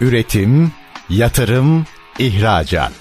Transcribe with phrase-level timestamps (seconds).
[0.00, 0.72] Üretim,
[1.10, 1.86] yatırım,
[2.18, 2.92] ihracat.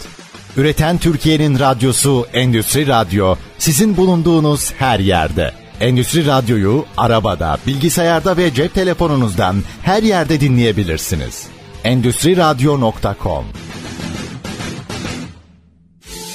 [0.57, 5.51] Üreten Türkiye'nin radyosu Endüstri Radyo sizin bulunduğunuz her yerde.
[5.79, 11.47] Endüstri Radyo'yu arabada, bilgisayarda ve cep telefonunuzdan her yerde dinleyebilirsiniz.
[11.83, 13.45] Endüstri Radyo.com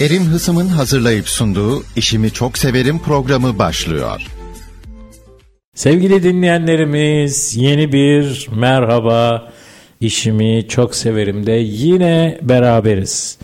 [0.01, 4.23] Erim Hısım'ın hazırlayıp sunduğu İşimi Çok Severim programı başlıyor.
[5.75, 9.53] Sevgili dinleyenlerimiz yeni bir merhaba
[10.03, 13.39] işimi çok severim de yine beraberiz.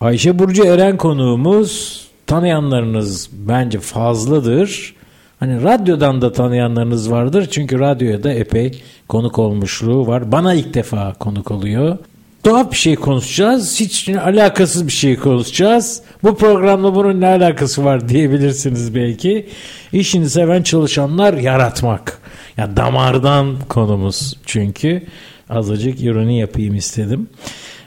[0.00, 4.94] Ayşe Burcu Eren konuğumuz tanıyanlarınız bence fazladır.
[5.40, 10.32] Hani radyodan da tanıyanlarınız vardır çünkü radyoya da epey konuk olmuşluğu var.
[10.32, 11.98] Bana ilk defa konuk oluyor.
[12.44, 13.80] Tuhaf bir şey konuşacağız.
[13.80, 16.02] Hiç alakasız bir şey konuşacağız.
[16.22, 19.48] Bu programda bunun ne alakası var diyebilirsiniz belki.
[19.92, 22.18] İşini seven çalışanlar yaratmak.
[22.56, 25.02] Ya yani damardan konumuz çünkü.
[25.50, 27.28] Azıcık ironi yapayım istedim.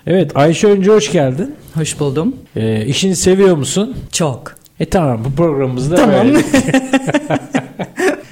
[0.08, 1.56] Evet Ayşe önce hoş geldin.
[1.74, 2.36] Hoş buldum.
[2.56, 3.98] Ee, işini seviyor musun?
[4.12, 4.56] Çok.
[4.80, 6.28] E tamam bu programımızda tamam.
[6.28, 6.44] böyle.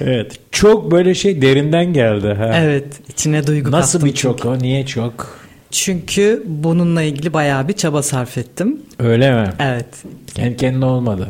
[0.00, 2.28] evet çok böyle şey derinden geldi.
[2.28, 2.52] Ha.
[2.56, 4.58] Evet içine duygu Nasıl bir çok o?
[4.58, 5.38] Niye çok?
[5.70, 8.82] Çünkü bununla ilgili bayağı bir çaba sarf ettim.
[8.98, 9.48] Öyle mi?
[9.58, 9.86] Evet.
[10.34, 11.28] Kendi kendine olmadı.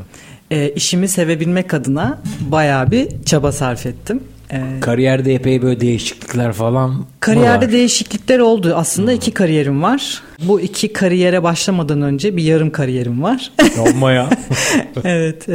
[0.50, 4.20] E, işimi sevebilmek adına bayağı bir çaba sarf ettim.
[4.52, 7.72] Ee, Kariyerde epey böyle değişiklikler falan Kariyerde var?
[7.72, 8.74] değişiklikler oldu.
[8.76, 9.16] Aslında hmm.
[9.16, 10.22] iki kariyerim var.
[10.42, 13.52] Bu iki kariyere başlamadan önce bir yarım kariyerim var.
[13.80, 14.28] Olma ya.
[15.04, 15.48] evet.
[15.48, 15.52] E,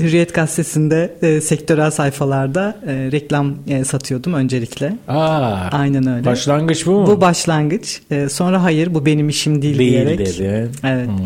[0.00, 4.96] Hürriyet Gazetesi'nde e, sektörel sayfalarda e, reklam e, satıyordum öncelikle.
[5.08, 6.24] Aa, Aynen öyle.
[6.24, 7.06] Başlangıç bu mu?
[7.06, 8.00] Bu başlangıç.
[8.10, 10.18] E, sonra hayır bu benim işim değil, değil diyerek.
[10.18, 10.70] dedi.
[10.84, 11.06] Evet.
[11.06, 11.16] Hmm.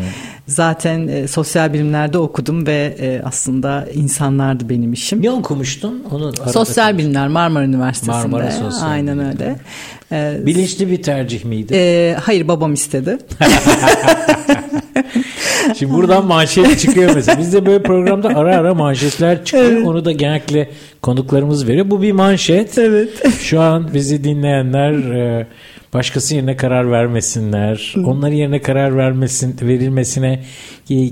[0.47, 5.23] Zaten e, sosyal bilimlerde okudum ve e, aslında insanlardı benim işim.
[5.23, 6.03] Ne okumuştun?
[6.11, 8.27] Onu sosyal bilimler Marmara Üniversitesi'nde.
[8.27, 9.55] Marmara Sosyal Aynen öyle.
[10.13, 11.73] Ee, Bilinçli bir tercih miydi?
[11.75, 13.17] E, hayır babam istedi.
[15.77, 17.39] Şimdi buradan manşet çıkıyor mesela.
[17.39, 19.71] Bizde böyle programda ara ara manşetler çıkıyor.
[19.71, 19.87] Evet.
[19.87, 20.69] Onu da genellikle
[21.01, 21.89] konuklarımız veriyor.
[21.89, 22.77] Bu bir manşet.
[22.77, 23.09] Evet.
[23.39, 25.47] Şu an bizi dinleyenler e,
[25.93, 27.93] başkası yerine karar vermesinler.
[28.05, 30.43] Onların yerine karar vermesin verilmesine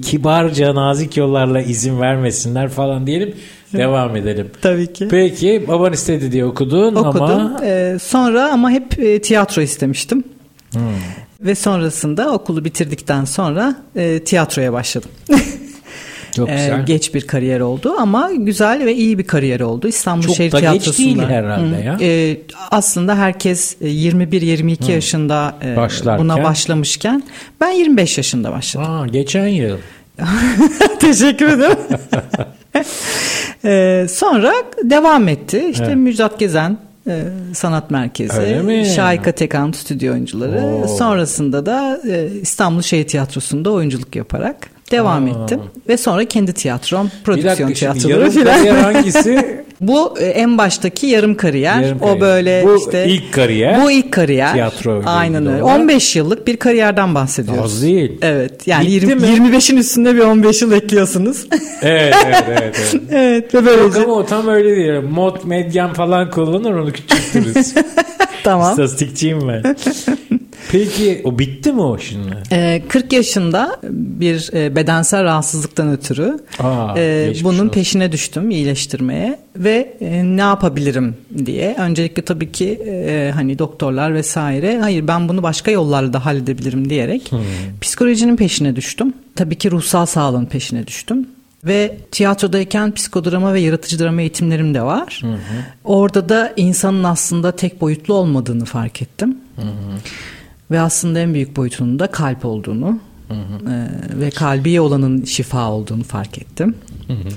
[0.03, 3.33] kibarca nazik yollarla izin vermesinler falan diyelim.
[3.77, 4.51] Devam edelim.
[4.61, 5.07] Tabii ki.
[5.11, 7.23] Peki baban istedi diye okudun Okudum.
[7.23, 7.59] ama...
[7.63, 10.23] Ee, sonra ama hep e, tiyatro istemiştim.
[10.71, 10.81] Hmm.
[11.41, 15.09] Ve sonrasında okulu bitirdikten sonra e, tiyatroya başladım.
[16.35, 16.79] Çok güzel.
[16.79, 19.87] Ee, geç bir kariyer oldu ama güzel ve iyi bir kariyer oldu.
[19.87, 20.91] İstanbul Çok Şehir da Tiyatrosu'nda.
[20.91, 21.97] geç değil herhalde ya.
[22.01, 22.37] Ee,
[22.71, 25.75] aslında herkes 21-22 yaşında e,
[26.19, 27.23] buna başlamışken
[27.61, 28.91] ben 25 yaşında başladım.
[28.91, 29.77] Aa, geçen yıl.
[30.99, 31.77] Teşekkür ederim.
[33.65, 35.67] ee, sonra devam etti.
[35.71, 35.95] İşte evet.
[35.95, 36.77] Müjdat Gezen
[37.07, 37.23] e,
[37.53, 40.65] Sanat Merkezi, Şahika Tekan stüdyo oyuncuları.
[40.65, 40.87] Oo.
[40.87, 45.29] Sonrasında da e, İstanbul Şehir Tiyatrosu'nda oyunculuk yaparak devam Aa.
[45.29, 45.61] ettim.
[45.89, 48.75] Ve sonra kendi tiyatrom, prodüksiyon bir dakika, tiyatroları filan.
[48.75, 49.63] hangisi?
[49.81, 51.81] Bu e, en baştaki yarım kariyer.
[51.81, 52.21] Yarım o kariyer.
[52.21, 53.83] böyle bu işte ilk kariyer.
[53.83, 54.53] Bu ilk kariyer.
[54.53, 55.03] Tiyatro.
[55.05, 55.63] Aynen öyle.
[55.63, 57.63] 15 yıllık bir kariyerden bahsediyoruz.
[57.63, 58.17] Az değil.
[58.21, 58.67] Evet.
[58.67, 61.47] Yani 20, 25'in üstünde bir 15 yıl ekliyorsunuz.
[61.81, 62.75] evet, evet, evet.
[62.75, 63.99] Evet, evet ve böylece.
[63.99, 65.01] Yok ama o tam öyle değil.
[65.09, 67.73] Mod, medyan falan kullanır onu küçültürüz.
[68.43, 68.71] tamam.
[68.71, 69.75] İstatistikçiyim ben.
[70.71, 72.37] Peki o bitti mi o şimdi?
[72.51, 77.69] Ee, 40 yaşında bir e, bedensel rahatsızlıktan ötürü Aa, e, bunun olsun.
[77.69, 81.15] peşine düştüm iyileştirmeye ve e, ne yapabilirim
[81.45, 81.75] diye.
[81.79, 87.31] Öncelikle tabii ki e, hani doktorlar vesaire hayır ben bunu başka yollarla da halledebilirim diyerek
[87.31, 87.39] hmm.
[87.81, 89.13] psikolojinin peşine düştüm.
[89.35, 91.27] Tabii ki ruhsal sağlığın peşine düştüm.
[91.63, 95.19] Ve tiyatrodayken psikodrama ve yaratıcı drama eğitimlerim de var.
[95.21, 95.37] Hı hı.
[95.83, 99.37] Orada da insanın aslında tek boyutlu olmadığını fark ettim.
[99.55, 99.65] Hı hı.
[100.71, 103.71] Ve aslında en büyük boyutunun da kalp olduğunu hı hı.
[103.71, 106.75] E, ve kalbi olanın şifa olduğunu fark ettim.
[107.07, 107.29] Hı hı.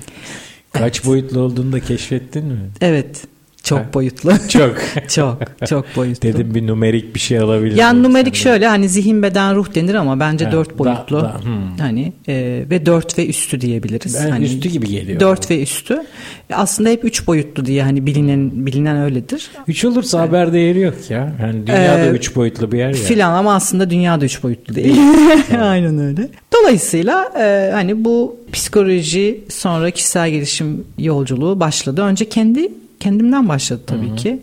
[0.72, 1.06] Kaç evet.
[1.06, 2.58] boyutlu olduğunu da keşfettin mi?
[2.80, 3.26] Evet.
[3.64, 4.32] Çok boyutlu.
[4.48, 4.76] Çok.
[5.08, 5.38] çok.
[5.68, 6.28] Çok boyutlu.
[6.28, 7.76] Dedim bir numerik bir şey alabilir.
[7.76, 11.16] Yani numerik şöyle hani zihin beden ruh denir ama bence ha, dört boyutlu.
[11.16, 11.78] Da, da, hmm.
[11.78, 14.16] Hani e, ve dört ve üstü diyebiliriz.
[14.24, 15.20] Ben hani üstü gibi geliyor.
[15.20, 16.02] Dört ve üstü.
[16.52, 19.50] Aslında hep üç boyutlu diye hani bilinen bilinen öyledir.
[19.68, 20.28] Üç olursa evet.
[20.28, 21.32] haber değeri yok ya.
[21.42, 22.94] Yani dünyada ee, üç boyutlu bir yer ya.
[22.94, 25.00] Filan ama aslında dünyada üç boyutlu değil.
[25.60, 26.28] Aynen öyle.
[26.60, 32.02] Dolayısıyla e, hani bu psikoloji sonra kişisel gelişim yolculuğu başladı.
[32.02, 34.16] Önce kendi kendimden başladı tabii Hı-hı.
[34.16, 34.42] ki.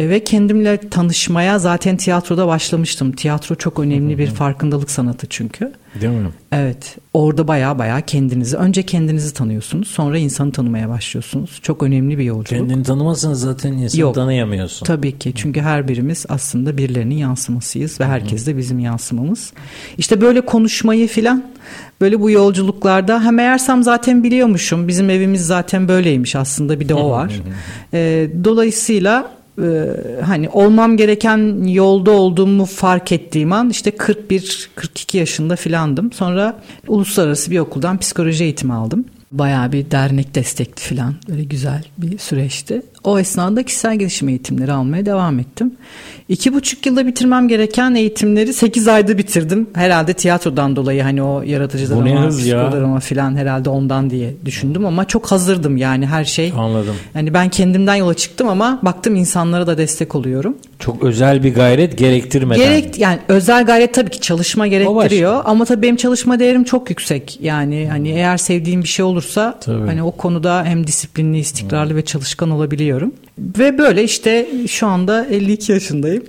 [0.00, 3.12] E, ve kendimle tanışmaya zaten tiyatroda başlamıştım.
[3.12, 5.72] Tiyatro çok önemli bir farkındalık sanatı çünkü.
[6.00, 6.28] Değil mi?
[6.52, 6.96] Evet.
[7.14, 11.58] Orada baya baya kendinizi önce kendinizi tanıyorsunuz, sonra insanı tanımaya başlıyorsunuz.
[11.62, 12.48] Çok önemli bir yolculuk.
[12.48, 14.14] Kendini tanımazsan zaten insanı Yok.
[14.14, 14.86] tanıyamıyorsun.
[14.86, 19.52] Tabii ki çünkü her birimiz aslında birilerinin yansımasıyız ve herkes de bizim yansımamız.
[19.98, 21.44] İşte böyle konuşmayı filan
[22.00, 27.10] böyle bu yolculuklarda ha meğersem zaten biliyormuşum bizim evimiz zaten böyleymiş aslında bir de o
[27.10, 27.32] var.
[27.94, 36.12] Ee, dolayısıyla e, hani olmam gereken yolda olduğumu fark ettiğim an işte 41-42 yaşında filandım.
[36.12, 39.04] Sonra uluslararası bir okuldan psikoloji eğitimi aldım.
[39.32, 42.82] Bayağı bir dernek destekli falan böyle güzel bir süreçti.
[43.04, 45.72] O esnada kişisel gelişim eğitimleri almaya devam ettim.
[46.28, 49.66] İki buçuk yılda bitirmem gereken eğitimleri sekiz ayda bitirdim.
[49.72, 52.62] Herhalde tiyatrodan dolayı hani o yaratıcı drama, hız ya?
[52.62, 56.52] psikodrama falan herhalde ondan diye düşündüm ama çok hazırdım yani her şey.
[56.56, 56.94] Anladım.
[57.14, 60.56] Yani ben kendimden yola çıktım ama baktım insanlara da destek oluyorum.
[60.78, 62.64] Çok özel bir gayret gerektirmeden.
[62.64, 67.38] Gerek yani özel gayret tabii ki çalışma gerektiriyor ama tabii benim çalışma değerim çok yüksek.
[67.42, 69.86] Yani hani eğer sevdiğim bir şey olursa Tabii.
[69.86, 72.50] hani o konuda hem disiplinli, istikrarlı ve çalışkan
[72.90, 73.14] olabiliyorum.
[73.38, 76.24] Ve böyle işte şu anda 52 yaşındayım.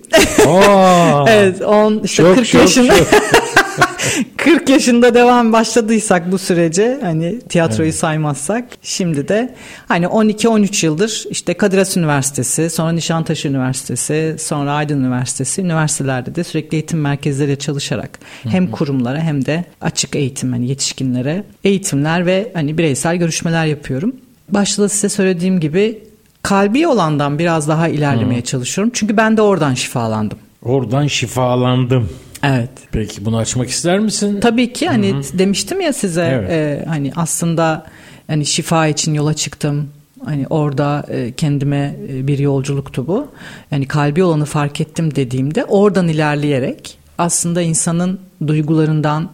[0.47, 2.97] Aa, evet, 10 işte Çok, 40 çok, yaşında.
[2.97, 3.07] çok.
[4.37, 9.55] 40 yaşında devam başladıysak bu sürece hani tiyatroyu saymazsak şimdi de
[9.87, 16.43] hani 12-13 yıldır işte Kadir Has Üniversitesi, sonra Nişantaşı Üniversitesi, sonra Aydın Üniversitesi üniversitelerde de
[16.43, 22.77] sürekli eğitim merkezleriyle çalışarak hem kurumlara hem de açık eğitim hani yetişkinlere eğitimler ve hani
[22.77, 24.15] bireysel görüşmeler yapıyorum.
[24.49, 26.10] Başta da size söylediğim gibi
[26.43, 28.91] kalbi olandan biraz daha ilerlemeye çalışıyorum.
[28.95, 30.37] Çünkü ben de oradan şifalandım.
[30.63, 32.09] Oradan şifalandım.
[32.43, 32.69] Evet.
[32.91, 34.39] Peki bunu açmak ister misin?
[34.39, 36.51] Tabii ki hani demiştim ya size Evet.
[36.51, 37.85] e, hani aslında
[38.27, 39.89] hani şifa için yola çıktım.
[40.25, 43.27] Hani orada e, kendime e, bir yolculuktu bu.
[43.71, 49.29] Yani kalbi olanı fark ettim dediğimde oradan ilerleyerek aslında insanın duygularından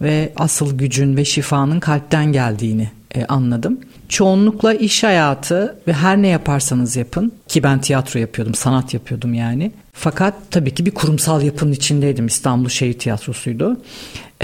[0.00, 3.80] ve asıl gücün ve şifanın kalpten geldiğini e, anladım.
[4.08, 9.72] Çoğunlukla iş hayatı ve her ne yaparsanız yapın ki ben tiyatro yapıyordum, sanat yapıyordum yani.
[9.92, 12.26] Fakat tabii ki bir kurumsal yapının içindeydim.
[12.26, 13.76] İstanbul Şehir Tiyatrosu'ydu.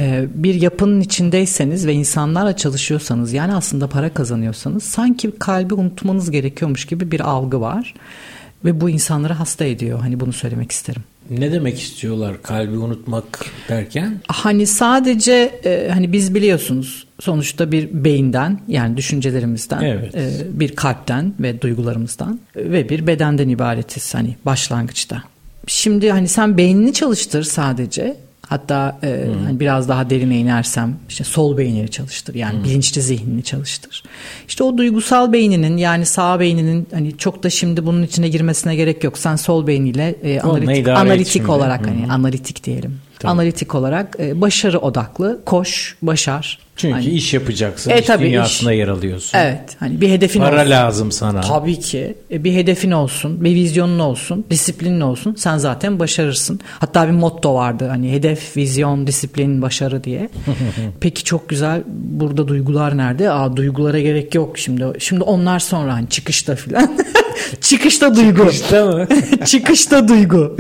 [0.00, 6.84] Ee, bir yapının içindeyseniz ve insanlarla çalışıyorsanız yani aslında para kazanıyorsanız sanki kalbi unutmanız gerekiyormuş
[6.84, 7.94] gibi bir algı var.
[8.64, 10.00] Ve bu insanları hasta ediyor.
[10.00, 11.02] Hani bunu söylemek isterim.
[11.38, 14.20] Ne demek istiyorlar kalbi unutmak derken?
[14.26, 20.14] Hani sadece e, hani biz biliyorsunuz sonuçta bir beyinden yani düşüncelerimizden Evet.
[20.14, 20.30] e,
[20.60, 25.22] bir kalpten ve duygularımızdan ve bir bedenden ibaretiz hani başlangıçta.
[25.66, 28.16] Şimdi hani sen beynini çalıştır sadece
[28.52, 34.02] hatta e, hani biraz daha derine inersem işte sol beynini çalıştır yani bilinçli zihnini çalıştır.
[34.48, 39.04] İşte o duygusal beyninin yani sağ beyninin hani çok da şimdi bunun içine girmesine gerek
[39.04, 39.18] yok.
[39.18, 43.00] Sen sol beyniyle e, analitik, analitik olarak Hı hani analitik diyelim.
[43.22, 43.32] Tabii.
[43.32, 46.58] Analitik olarak e, başarı odaklı koş başar.
[46.76, 47.90] Çünkü Hani- iş yapacaksın.
[47.90, 48.78] E, iş tabii, dünyasında iş.
[48.78, 49.38] yer alıyorsun.
[49.38, 50.70] Evet hani bir hedefin Para olsun.
[50.70, 51.40] lazım sana.
[51.40, 55.34] Tabii ki E, bir hedefin olsun, bir vizyonun olsun, disiplinin olsun.
[55.38, 56.60] Sen zaten başarırsın.
[56.78, 60.28] Hatta bir motto vardı hani hedef, vizyon, disiplin, başarı diye.
[61.00, 61.82] Peki çok güzel.
[61.86, 63.30] Burada duygular nerede?
[63.30, 64.84] Aa duygulara gerek yok şimdi.
[64.98, 66.92] Şimdi onlar sonra hani çıkışta filan.
[67.60, 68.48] çıkışta duygu.
[68.50, 69.06] İşte mi?
[69.46, 70.56] Çıkışta duygu.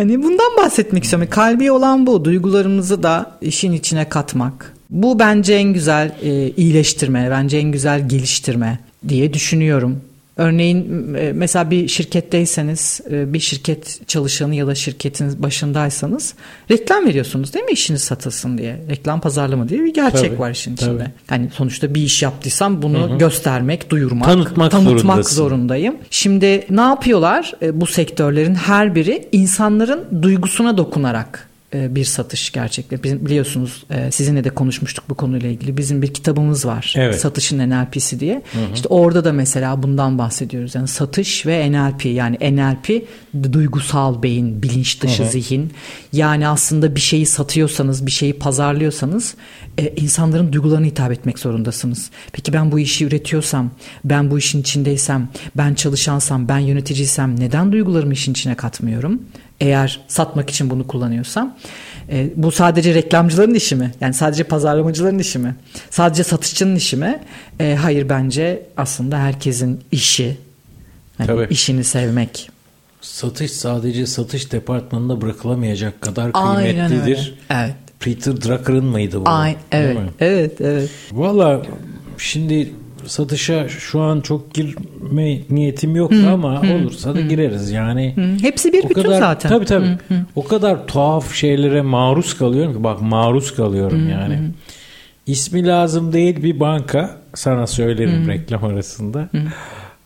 [0.00, 1.28] Hani bundan bahsetmek istiyorum.
[1.30, 2.24] Kalbi olan bu.
[2.24, 4.74] Duygularımızı da işin içine katmak.
[4.90, 10.00] Bu bence en güzel e, iyileştirme, bence en güzel geliştirme diye düşünüyorum.
[10.40, 16.34] Örneğin e, mesela bir şirketteyseniz, e, bir şirket çalışanı ya da şirketin başındaysanız
[16.70, 18.80] reklam veriyorsunuz değil mi işiniz satılsın diye.
[18.90, 20.90] Reklam pazarlama diye bir gerçek Tabii, var işin tabii.
[20.90, 21.10] içinde.
[21.26, 25.36] Hani sonuçta bir iş yaptıysam bunu göstermek, duyurmak, Tanıtmak tanıtmak zorundasın.
[25.36, 25.96] zorundayım.
[26.10, 32.54] Şimdi ne yapıyorlar e, bu sektörlerin her biri insanların duygusuna dokunarak bir satış.
[33.04, 35.76] Bizim biliyorsunuz e, sizinle de konuşmuştuk bu konuyla ilgili.
[35.76, 36.94] Bizim bir kitabımız var.
[36.96, 37.20] Evet.
[37.20, 38.42] Satışın NLP'si diye.
[38.74, 40.74] İşte orada da mesela bundan bahsediyoruz.
[40.74, 43.06] Yani satış ve NLP yani NLP
[43.52, 45.72] duygusal beyin, bilinç dışı zihin.
[46.12, 49.34] Yani aslında bir şeyi satıyorsanız, bir şeyi pazarlıyorsanız
[49.78, 52.10] e, insanların duygularına hitap etmek zorundasınız.
[52.32, 53.70] Peki ben bu işi üretiyorsam,
[54.04, 59.20] ben bu işin içindeysem, ben çalışansam, ben yöneticiysem neden duygularımı işin içine katmıyorum?
[59.60, 61.56] Eğer satmak için bunu kullanıyorsam
[62.10, 63.92] e, bu sadece reklamcıların işi mi?
[64.00, 65.54] Yani sadece pazarlamacıların işi mi?
[65.90, 67.20] Sadece satışçının işi mi?
[67.60, 70.36] E, hayır bence aslında herkesin işi.
[71.18, 71.46] Yani Tabii.
[71.50, 72.50] işini sevmek.
[73.00, 77.18] Satış sadece satış departmanında bırakılamayacak kadar Aynen kıymetlidir.
[77.50, 77.60] öyle.
[77.64, 77.74] Evet.
[78.00, 79.28] Peter Drucker'ın mıydı bu?
[79.30, 79.98] Ay, evet.
[80.20, 80.90] Evet, evet.
[81.12, 81.62] Valla
[82.18, 82.72] şimdi
[83.06, 88.12] satışa şu an çok girme niyetim yoktu ama olursa da gireriz yani.
[88.16, 89.48] Hı, Hepsi bir o bütün kadar, zaten.
[89.48, 89.98] Tabii tabii.
[90.36, 94.38] O kadar tuhaf şeylere maruz kalıyorum ki bak maruz kalıyorum yani.
[95.26, 99.28] İsmi lazım değil bir banka sana söylerim reklam arasında.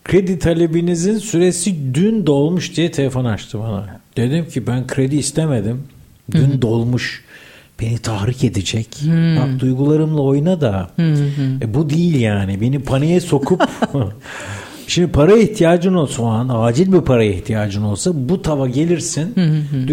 [0.04, 4.00] Kredi talebinizin süresi dün dolmuş diye telefon açtı bana.
[4.16, 5.82] Dedim ki ben kredi istemedim.
[6.32, 7.24] Dün dolmuş.
[7.80, 8.88] Beni tahrik edecek.
[9.38, 10.90] Bak duygularımla oyna da.
[11.62, 12.60] E, bu değil yani.
[12.60, 13.62] Beni paniğe sokup
[14.86, 19.34] Şimdi para ihtiyacın olsa o an acil bir paraya ihtiyacın olsa bu tava gelirsin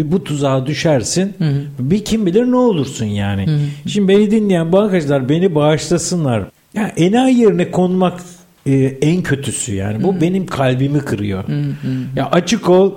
[0.04, 1.34] bu tuzağa düşersin
[1.78, 3.46] bir kim bilir ne olursun yani.
[3.86, 6.44] Şimdi beni dinleyen bankacılar beni bağışlasınlar.
[6.74, 8.20] Ya enayi yerine konmak
[8.66, 10.02] e, en kötüsü yani.
[10.02, 11.44] Bu benim kalbimi kırıyor.
[12.16, 12.92] Ya açık ol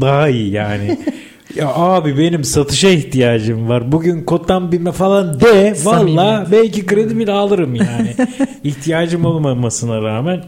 [0.00, 0.98] daha iyi yani.
[1.54, 3.92] ya abi benim satışa ihtiyacım var.
[3.92, 5.74] Bugün kotan bilme falan de.
[5.84, 8.14] Valla belki kredi bile alırım yani.
[8.64, 10.44] İhtiyacım olmamasına rağmen.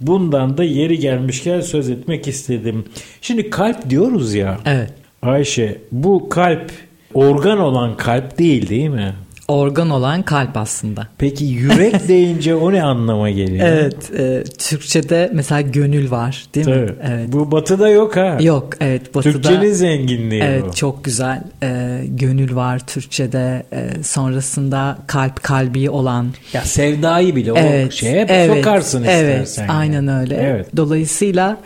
[0.00, 2.84] Bundan da yeri gelmişken söz etmek istedim.
[3.20, 4.58] Şimdi kalp diyoruz ya.
[4.66, 4.92] Evet.
[5.22, 6.70] Ayşe bu kalp
[7.14, 9.14] organ olan kalp değil değil mi?
[9.50, 11.06] Organ olan kalp aslında.
[11.18, 13.66] Peki yürek deyince o ne anlama geliyor?
[13.68, 16.72] Evet, e, Türkçe'de mesela gönül var, değil mi?
[16.72, 17.12] Tabii.
[17.12, 17.32] Evet.
[17.32, 18.38] Bu batıda yok ha.
[18.40, 19.32] Yok, evet Batı'da.
[19.32, 20.74] Türkçenin zenginliği Evet bu.
[20.74, 21.42] çok güzel.
[21.62, 23.62] E, gönül var Türkçe'de.
[23.72, 26.26] E, sonrasında kalp kalbi olan.
[26.52, 29.74] Ya sevdayı bile evet, o şeye evet, sokarsın evet, istersen.
[29.74, 30.20] Aynen yani.
[30.20, 30.34] öyle.
[30.34, 30.66] Evet.
[30.76, 31.56] Dolayısıyla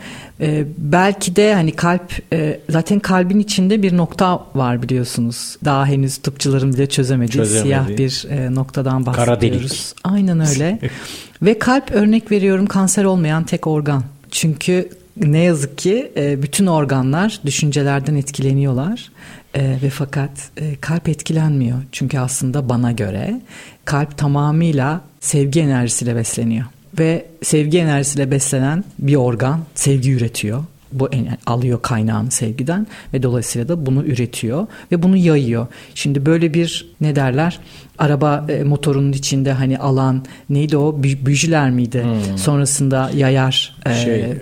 [0.41, 5.57] e, belki de hani kalp e, zaten kalbin içinde bir nokta var biliyorsunuz.
[5.65, 7.63] Daha henüz tıpçıların bile çözemediği, Çözemediği.
[7.63, 9.69] siyah bir e, noktadan Kara bahsediyoruz.
[9.71, 9.95] delik.
[10.03, 10.79] Aynen öyle.
[11.41, 14.03] Ve kalp örnek veriyorum kanser olmayan tek organ.
[14.31, 19.11] Çünkü ne yazık ki e, bütün organlar düşüncelerden etkileniyorlar.
[19.53, 21.77] E, ve fakat e, kalp etkilenmiyor.
[21.91, 23.41] Çünkü aslında bana göre
[23.85, 26.65] kalp tamamıyla sevgi enerjisiyle besleniyor.
[26.99, 30.63] Ve sevgi enerjisiyle beslenen bir organ sevgi üretiyor.
[30.91, 31.09] Bu
[31.45, 35.67] alıyor kaynağını sevgiden ve dolayısıyla da bunu üretiyor ve bunu yayıyor.
[35.95, 37.59] Şimdi böyle bir ne derler
[37.97, 42.05] araba e, motorunun içinde hani alan neydi o Bü- büjüler miydi?
[42.35, 43.75] Sonrasında yayar.
[43.85, 44.37] e, Şey, e,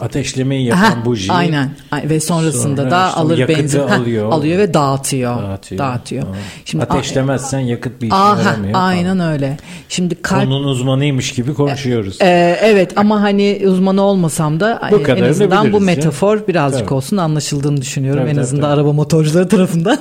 [0.00, 1.32] ateşlemeyi yapan Aha, buji.
[1.32, 1.70] Aynen.
[1.90, 4.32] Ay- Ve sonrasında Sonra da işte alır benzin Heh, alıyor.
[4.32, 5.42] alıyor ve dağıtıyor.
[5.42, 5.78] Dağıtıyor.
[5.78, 6.22] Dağıtıyor.
[6.22, 6.36] Tamam.
[6.64, 8.72] Şimdi Ateşlemezsen yakıt bir işe Aha, yaramıyor.
[8.74, 8.84] falan.
[8.88, 9.56] aynen öyle.
[9.88, 12.18] Şimdi kalp Konunun uzmanıymış gibi konuşuyoruz.
[12.22, 15.94] Ee, evet ama hani uzmanı olmasam da Bu e, en azından bu biliriz ya.
[15.94, 16.94] metafor birazcık Tabii.
[16.94, 18.20] olsun anlaşıldığını düşünüyorum.
[18.20, 18.80] Tabii, en tabii, azından tabii.
[18.80, 19.98] araba motorcuları tarafından.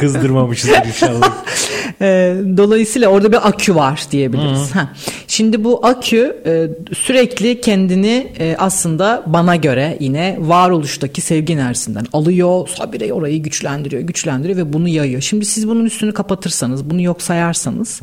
[0.00, 1.30] Kızdırmamışızdır inşallah.
[2.02, 4.70] Ee, dolayısıyla orada bir akü var diyebiliriz.
[4.74, 4.88] Ha.
[5.26, 12.70] Şimdi bu akü e, sürekli kendini e, aslında bana göre yine varoluştaki sevgi enerjisinden alıyor.
[12.78, 15.22] Habire orayı güçlendiriyor, güçlendiriyor ve bunu yayıyor.
[15.22, 18.00] Şimdi siz bunun üstünü kapatırsanız, bunu yok sayarsanız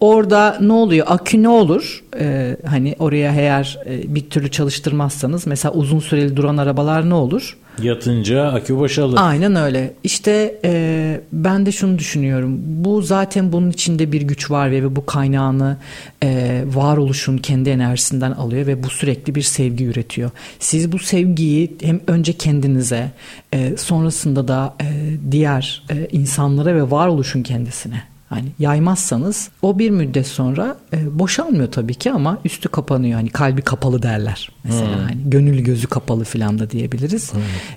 [0.00, 1.06] orada ne oluyor?
[1.10, 2.04] Akü ne olur?
[2.20, 7.56] Ee, hani oraya eğer e, bir türlü çalıştırmazsanız mesela uzun süreli duran arabalar ne olur?
[7.82, 9.18] Yatınca akü boşalır.
[9.20, 9.94] Aynen öyle.
[10.04, 12.60] İşte e, ben de şunu düşünüyorum.
[12.64, 15.76] Bu zaten bunun içinde bir güç var ve bu kaynağını
[16.22, 20.30] e, varoluşun kendi enerjisinden alıyor ve bu sürekli bir sevgi üretiyor.
[20.58, 23.10] Siz bu sevgiyi hem önce kendinize
[23.52, 24.86] e, sonrasında da e,
[25.30, 31.94] diğer e, insanlara ve varoluşun kendisine Hani yaymazsanız o bir müddet sonra e, boşalmıyor tabii
[31.94, 33.14] ki ama üstü kapanıyor.
[33.14, 34.50] Hani kalbi kapalı derler.
[34.64, 37.32] Mesela hani gönül gözü kapalı filan da diyebiliriz.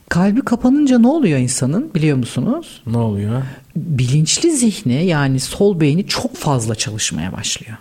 [0.10, 2.82] Kalbi kapanınca ne oluyor insanın biliyor musunuz?
[2.88, 3.42] Ne oluyor?
[3.76, 7.78] Bilinçli zihni yani sol beyni çok fazla çalışmaya başlıyor.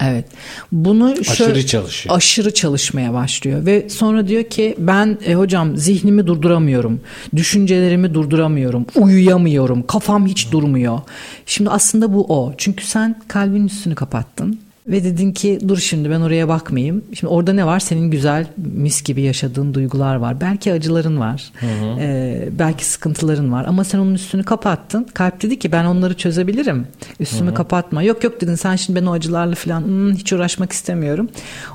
[0.00, 0.24] Evet.
[0.72, 2.16] Bunu Aşırı çalışıyor.
[2.16, 7.00] Aşırı çalışmaya başlıyor ve sonra diyor ki ben e, hocam zihnimi durduramıyorum.
[7.36, 8.86] Düşüncelerimi durduramıyorum.
[8.94, 9.86] Uyuyamıyorum.
[9.86, 10.98] Kafam hiç durmuyor.
[11.46, 12.54] Şimdi aslında bu o.
[12.58, 14.65] Çünkü sen kalbin üstünü kapattın.
[14.86, 17.04] Ve dedin ki dur şimdi ben oraya bakmayayım.
[17.14, 17.80] Şimdi orada ne var?
[17.80, 20.40] Senin güzel mis gibi yaşadığın duygular var.
[20.40, 21.52] Belki acıların var.
[22.00, 23.64] Ee, belki sıkıntıların var.
[23.68, 25.06] Ama sen onun üstünü kapattın.
[25.14, 26.86] Kalp dedi ki ben onları çözebilirim.
[27.20, 28.02] Üstümü kapatma.
[28.02, 31.28] Yok yok dedin sen şimdi ben o acılarla falan "Hmm, hiç uğraşmak istemiyorum.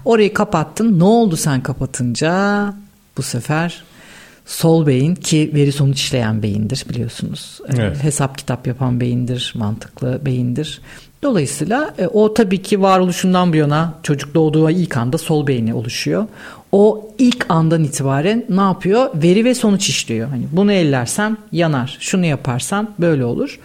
[0.05, 0.99] Orayı kapattın.
[0.99, 2.73] Ne oldu sen kapatınca?
[3.17, 3.83] Bu sefer
[4.45, 7.59] sol beyin ki veri sonuç işleyen beyindir biliyorsunuz.
[7.69, 8.03] Ee, Evet.
[8.03, 9.53] Hesap kitap yapan beyindir.
[9.57, 10.81] Mantıklı beyindir.
[11.23, 16.27] Dolayısıyla e, o tabii ki varoluşundan bu yana çocuk doğduğu ilk anda sol beyni oluşuyor.
[16.71, 19.09] O ilk andan itibaren ne yapıyor?
[19.15, 20.29] Veri ve sonuç işliyor.
[20.29, 21.97] Hani bunu ellersem yanar.
[21.99, 23.59] Şunu yaparsam böyle olur.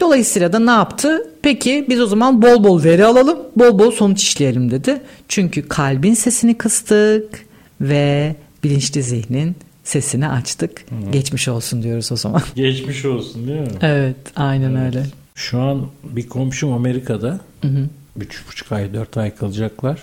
[0.00, 1.30] Dolayısıyla da ne yaptı?
[1.42, 5.00] Peki biz o zaman bol bol veri alalım, bol bol sonuç işleyelim dedi.
[5.28, 7.46] Çünkü kalbin sesini kıstık
[7.80, 9.56] ve bilinçli zihnin
[9.88, 10.84] sesini açtık.
[11.12, 12.42] Geçmiş olsun diyoruz o zaman.
[12.56, 13.68] Geçmiş olsun değil mi?
[13.80, 15.06] evet, aynen öyle.
[15.34, 17.40] Şu an bir komşum Amerika'da
[18.20, 19.98] üç buçuk ay, dört ay kalacaklar.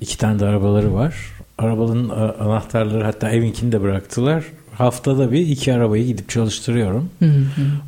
[0.00, 1.14] İki tane de arabaları var.
[1.58, 4.44] Arabanın a- anahtarları hatta evinkini de bıraktılar.
[4.74, 7.10] Haftada bir iki arabayı gidip çalıştırıyorum.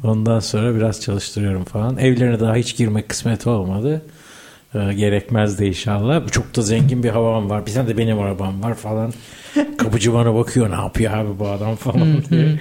[0.05, 1.99] Ondan sonra biraz çalıştırıyorum falan.
[1.99, 4.03] Evlerine daha hiç girmek kısmet olmadı.
[4.75, 6.29] Ee, gerekmez de inşallah.
[6.31, 7.67] Çok da zengin bir havam var.
[7.67, 9.13] Bir tane de benim arabam var falan.
[9.79, 12.59] Kapıcı bana bakıyor ne yapıyor abi bu adam falan diye.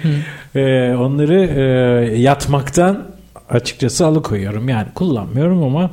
[0.55, 1.61] Ee, onları e,
[2.19, 3.07] yatmaktan
[3.49, 4.69] açıkçası alıkoyuyorum.
[4.69, 5.91] Yani kullanmıyorum ama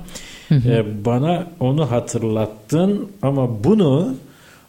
[0.50, 4.14] e, bana onu hatırlattın ama bunu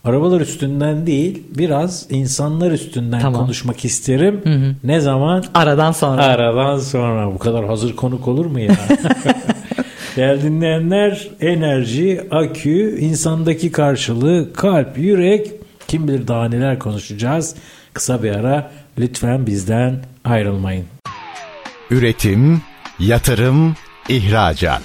[0.05, 3.41] arabalar üstünden değil biraz insanlar üstünden Tamam.
[3.41, 4.41] konuşmak isterim.
[4.83, 5.43] Ne zaman?
[5.53, 6.23] Aradan sonra.
[6.23, 8.75] Aradan sonra bu kadar hazır konuk olur mu ya?
[10.15, 15.51] Değerli dinleyenler enerji, akü, insandaki karşılığı, kalp, yürek
[15.87, 17.55] kim bilir daha neler konuşacağız.
[17.93, 20.85] Kısa bir ara lütfen bizden ayrılmayın.
[21.91, 22.61] Üretim,
[22.99, 23.75] yatırım,
[24.09, 24.81] ihracat.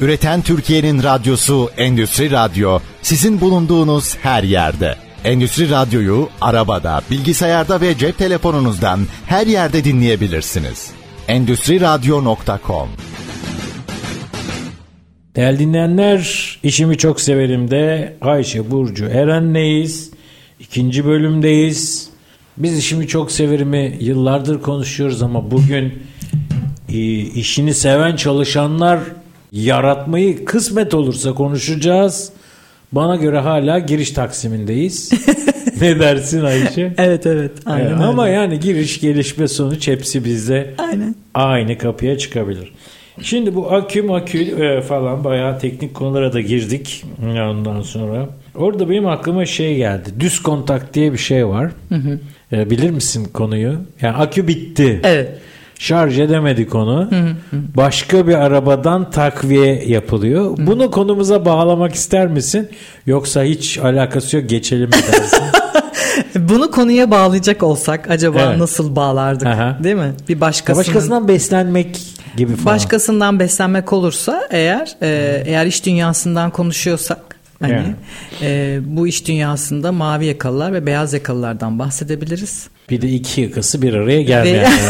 [0.00, 4.96] Üreten Türkiye'nin radyosu Endüstri Radyo sizin bulunduğunuz her yerde.
[5.24, 10.90] Endüstri Radyo'yu arabada, bilgisayarda ve cep telefonunuzdan her yerde dinleyebilirsiniz.
[11.28, 12.88] Endüstri Radyo.com
[15.36, 20.10] Değerli dinleyenler, işimi çok severim de Ayşe Burcu Eren'leyiz.
[20.60, 22.10] İkinci bölümdeyiz.
[22.56, 25.92] Biz işimi çok severimi yıllardır konuşuyoruz ama bugün
[26.88, 29.00] e, işini seven çalışanlar
[29.52, 32.32] yaratmayı kısmet olursa konuşacağız.
[32.92, 35.10] Bana göre hala giriş taksimindeyiz.
[35.80, 36.94] ne dersin Ayşe?
[36.98, 37.52] Evet evet.
[37.66, 38.04] Aynen Evet, öyle.
[38.04, 41.14] ama yani giriş gelişme sonuç hepsi bizde Aynen.
[41.34, 42.72] aynı kapıya çıkabilir.
[43.22, 48.28] Şimdi bu akü makü e, falan bayağı teknik konulara da girdik ondan sonra.
[48.54, 50.10] Orada benim aklıma şey geldi.
[50.20, 51.70] Düz kontak diye bir şey var.
[52.52, 53.74] E, bilir misin konuyu?
[54.00, 55.00] Yani akü bitti.
[55.04, 55.28] Evet.
[55.78, 57.10] Şarj edemedik onu.
[57.52, 60.56] Başka bir arabadan takviye yapılıyor.
[60.58, 62.68] Bunu konumuza bağlamak ister misin?
[63.06, 65.44] Yoksa hiç alakası yok geçelim mi dersin?
[66.48, 68.58] Bunu konuya bağlayacak olsak acaba Evet.
[68.58, 69.46] nasıl bağlardık?
[69.46, 69.78] Aha.
[69.84, 70.12] Değil mi?
[70.28, 72.00] Bir başkasının Başkasından beslenmek
[72.36, 72.76] gibi falan.
[72.76, 77.18] başkasından beslenmek olursa eğer e, eğer iş dünyasından konuşuyorsak
[77.60, 77.94] hani Yani.
[78.42, 82.68] e, bu iş dünyasında mavi yakalılar ve beyaz yakalılardan bahsedebiliriz.
[82.90, 84.72] Bir de iki yakası bir araya gelmeyen.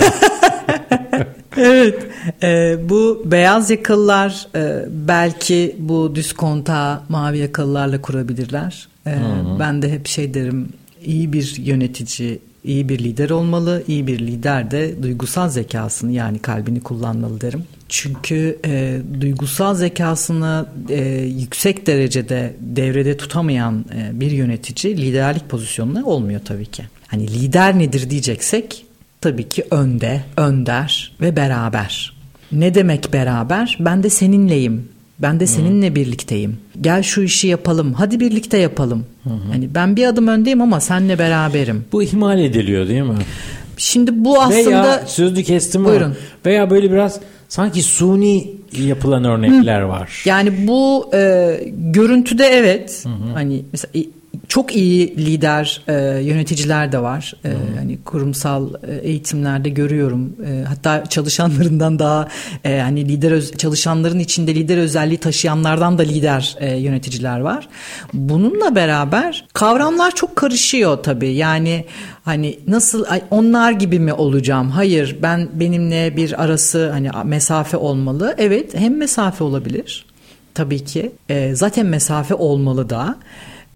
[1.57, 2.07] Evet.
[2.43, 8.89] e, bu beyaz yakalılar e, belki bu düz kontağı mavi yakalılarla kurabilirler.
[9.07, 9.15] E,
[9.61, 10.69] ben de hep şey derim
[11.05, 13.83] iyi bir yönetici iyi bir lider olmalı.
[13.89, 17.65] İyi bir lider de duygusal zekasını yani kalbini kullanmalı derim.
[17.89, 21.03] Çünkü e, duygusal zekasını e,
[21.41, 26.85] yüksek derecede devrede tutamayan e, bir yönetici liderlik pozisyonunda olmuyor tabii ki.
[27.07, 28.85] Hani lider nedir diyeceksek
[29.21, 32.17] tabii ki önde, önder ve beraber.
[32.53, 33.77] Ne demek beraber?
[33.81, 34.89] Ben de seninleyim.
[35.23, 36.56] Ben de seninle birlikteyim.
[36.80, 37.93] Gel şu işi yapalım.
[37.93, 39.06] Hadi birlikte yapalım.
[39.52, 41.85] Hani ben bir adım öndeyim ama senle beraberim.
[41.93, 43.15] Bu ihmal ediliyor değil mi?
[43.76, 46.17] Şimdi bu aslında Veya sözlü kestim ama Buyurun.
[46.47, 50.23] veya böyle biraz sanki suni yapılan örnekler var.
[50.25, 53.04] Yani bu e, görüntüde evet
[53.35, 54.04] hani mesela
[54.49, 55.92] çok iyi lider e,
[56.23, 57.34] yöneticiler de var.
[57.45, 60.36] E, hani kurumsal e, eğitimlerde görüyorum.
[60.47, 62.28] E, hatta çalışanlarından daha
[62.64, 67.68] e, hani lider öz- çalışanların içinde lider özelliği taşıyanlardan da lider e, yöneticiler var.
[68.12, 71.32] Bununla beraber kavramlar çok karışıyor tabii.
[71.34, 71.84] Yani
[72.25, 74.71] hani nasıl onlar gibi mi olacağım?
[74.71, 78.34] Hayır, ben benimle bir arası hani mesafe olmalı.
[78.38, 80.04] Evet, hem mesafe olabilir.
[80.54, 81.12] Tabii ki.
[81.28, 83.16] E, zaten mesafe olmalı da.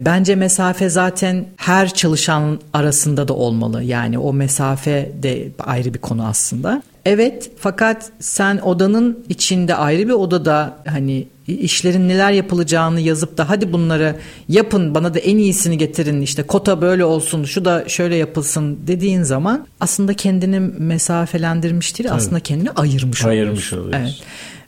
[0.00, 3.82] Bence mesafe zaten her çalışan arasında da olmalı.
[3.82, 6.82] Yani o mesafe de ayrı bir konu aslında.
[7.04, 13.72] Evet fakat sen odanın içinde ayrı bir odada hani işlerin neler yapılacağını yazıp da hadi
[13.72, 14.16] bunları
[14.48, 19.22] yapın bana da en iyisini getirin işte kota böyle olsun şu da şöyle yapılsın dediğin
[19.22, 23.78] zaman aslında kendini mesafelendirmiş değil aslında kendini ayırmış, Ayırmış oluyorsun.
[23.78, 24.00] oluyorsun.
[24.00, 24.22] Evet.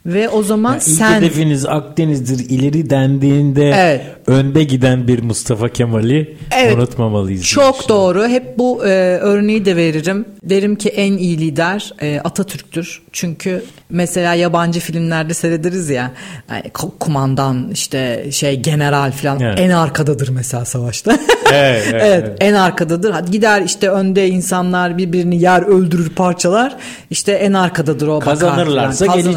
[0.05, 4.01] Ve o zaman Yani sen hedefiniz Akdeniz'dir ileri dendiğinde Evet.
[4.27, 6.75] önde giden bir Mustafa Kemal'i Evet.
[6.75, 7.43] unutmamalıyız.
[7.45, 8.27] Çok doğru.
[8.27, 8.89] Hep bu e,
[9.21, 10.25] örneği de veririm.
[10.43, 13.01] Derim ki en iyi lider e, Atatürk'tür.
[13.11, 16.11] Çünkü mesela yabancı filmlerde seyrederiz ya.
[16.49, 19.59] yani ko- kumandan işte şey general falan Evet.
[19.59, 21.11] en arkadadır mesela savaşta.
[21.53, 22.37] Evet, evet, evet, evet.
[22.41, 23.11] en arkadadır.
[23.11, 26.75] Hadi gider işte önde insanlar birbirini yer öldürür parçalar.
[27.09, 29.17] İşte en arkadadır o Kazanırlarsa falan.
[29.17, 29.33] Kazan-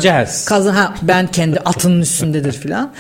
[0.63, 2.93] Biraz ha ben kendi atının üstündedir filan.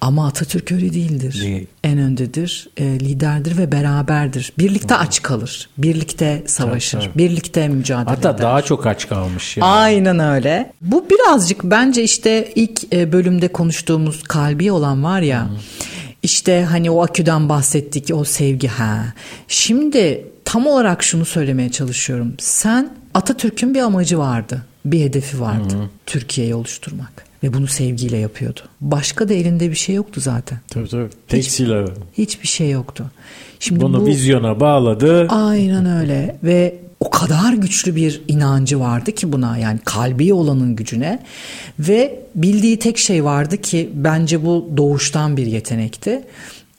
[0.00, 1.40] Ama Atatürk öyle değildir.
[1.42, 1.66] Değil.
[1.84, 4.52] En öndedir, e, liderdir ve beraberdir.
[4.58, 7.18] Birlikte aç kalır, birlikte savaşır, Tabii, tabii.
[7.18, 8.42] birlikte mücadele Hatta eder.
[8.42, 9.70] daha çok aç kalmış yani.
[9.70, 10.72] Aynen öyle.
[10.80, 15.48] Bu birazcık bence işte ilk e, bölümde konuştuğumuz kalbi olan var ya.
[16.22, 19.04] İşte hani o aküden bahsettik o sevgi ha.
[19.48, 22.34] Şimdi tam olarak şunu söylemeye çalışıyorum.
[22.38, 24.62] Sen Atatürk'ün bir amacı vardı.
[24.84, 25.74] Bir hedefi vardı.
[26.06, 27.28] Türkiye'yi oluşturmak.
[27.42, 28.60] Ve bunu sevgiyle yapıyordu.
[28.80, 30.58] Başka da elinde bir şey yoktu zaten.
[30.70, 31.08] Tabii tabii.
[31.28, 31.92] Tek silahı.
[32.18, 33.10] Hiçbir şey yoktu.
[33.60, 34.06] Şimdi Bunu bu...
[34.06, 35.28] vizyona bağladı.
[35.28, 41.22] Aynen öyle ve o kadar güçlü bir inancı vardı ki buna yani kalbi olanın gücüne
[41.78, 46.22] ve bildiği tek şey vardı ki bence bu doğuştan bir yetenekti.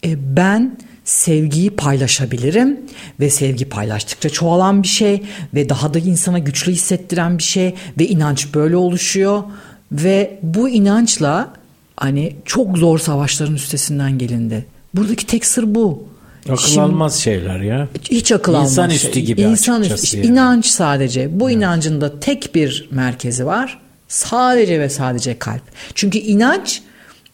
[0.06, 0.78] E, ben
[1.10, 2.80] sevgiyi paylaşabilirim
[3.20, 8.08] ve sevgi paylaştıkça çoğalan bir şey ve daha da insana güçlü hissettiren bir şey ve
[8.08, 9.44] inanç böyle oluşuyor
[9.92, 11.54] ve bu inançla
[11.98, 14.66] hani çok zor savaşların üstesinden gelindi.
[14.94, 16.04] Buradaki tek sır bu.
[16.50, 17.88] Akıl Şimdi- almaz şeyler ya.
[18.12, 18.72] hiç akıl almaz.
[18.72, 19.26] İnsanüstü şey.
[19.26, 20.28] gibi açıkçası İşte yani.
[20.28, 21.40] inanç sadece.
[21.40, 23.80] Bu inancın da tek bir merkezi var.
[24.08, 25.62] Sadece ve sadece kalp.
[25.96, 26.82] Çünkü inanç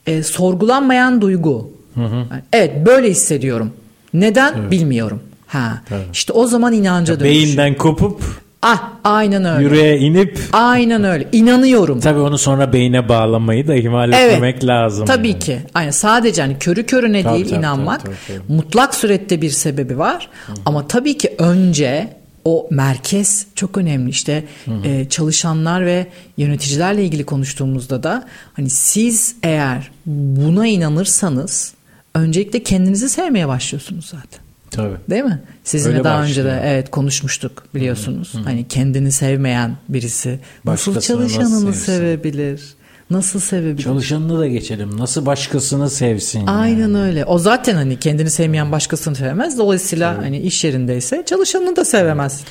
[0.08, 1.76] e, sorgulanmayan duygu.
[1.98, 3.72] Yani, evet böyle hissediyorum.
[4.14, 5.22] Neden bilmiyorum.
[5.48, 5.82] Ha.
[6.14, 7.44] İşte o zaman inanca dönüşüyor.
[7.46, 8.22] Beyinden kopup
[8.62, 9.64] Ah aynen öyle.
[9.64, 11.28] yüreğe inip Aynen öyle.
[11.32, 12.00] İnanıyorum.
[12.00, 15.06] tabii onu sonra beyine bağlamayı da ihmal etmemek lazım.
[15.06, 15.40] Tabii yani.
[15.40, 15.60] ki.
[15.74, 18.06] Aynen sadece hani körü körüne Tabii, değil tabii, inanmak.
[18.06, 20.30] tabii, tabii, Mutlak surette bir sebebi var.
[20.66, 22.08] Ama tabii ki önce
[22.46, 24.10] o merkez çok önemli.
[24.10, 24.44] İşte
[24.84, 31.74] e, çalışanlar ve yöneticilerle ilgili konuştuğumuzda da hani siz eğer buna inanırsanız
[32.16, 34.40] öncelikle kendinizi sevmeye başlıyorsunuz zaten.
[34.72, 34.96] Tabii.
[35.10, 35.42] Değil mi?
[35.64, 36.64] Sizinle Öyle daha önce de başlıyor.
[36.66, 38.34] evet konuşmuştuk biliyorsunuz.
[38.44, 41.94] Hani kendini sevmeyen birisi nasıl Başkasını nasıl çalışanını sevsin?
[41.94, 42.62] sevebilir?
[43.10, 43.84] Nasıl sevebilir?
[43.84, 44.98] Çalışanını da geçelim.
[45.00, 46.40] Nasıl başkasını sevsin?
[46.40, 46.50] yani?
[46.52, 47.26] Aynen öyle.
[47.26, 49.58] O zaten hani kendini sevmeyen başkasını sevemez.
[49.58, 52.42] Dolayısıyla hani iş yerindeyse çalışanını da sevemez.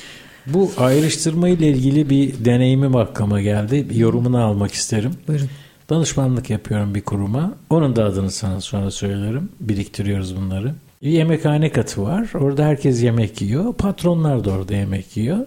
[0.47, 3.89] Bu ayrıştırma ile ilgili bir deneyimim aklıma geldi.
[3.89, 5.11] Bir yorumunu almak isterim.
[5.27, 5.49] Buyurun.
[5.89, 7.53] Danışmanlık yapıyorum bir kuruma.
[7.69, 9.49] Onun da adını sana sonra söylerim.
[9.59, 10.73] Biriktiriyoruz bunları.
[11.03, 12.29] Bir yemekhane katı var.
[12.33, 13.73] Orada herkes yemek yiyor.
[13.73, 15.37] Patronlar da orada yemek yiyor.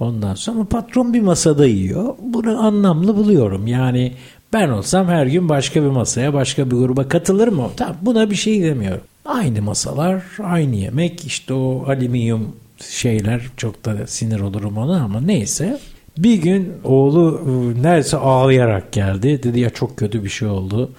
[0.00, 2.14] Ondan sonra patron bir masada yiyor.
[2.22, 3.66] Bunu anlamlı buluyorum.
[3.66, 4.12] Yani
[4.52, 7.70] ben olsam her gün başka bir masaya, başka bir gruba katılır mı?
[7.76, 9.04] Tamam buna bir şey demiyorum.
[9.24, 11.24] Aynı masalar, aynı yemek.
[11.24, 12.56] işte o alüminyum
[12.90, 15.80] şeyler çok da sinir olurum ona ama neyse.
[16.18, 19.42] Bir gün oğlu e, neredeyse ağlayarak geldi.
[19.42, 20.90] Dedi ya çok kötü bir şey oldu.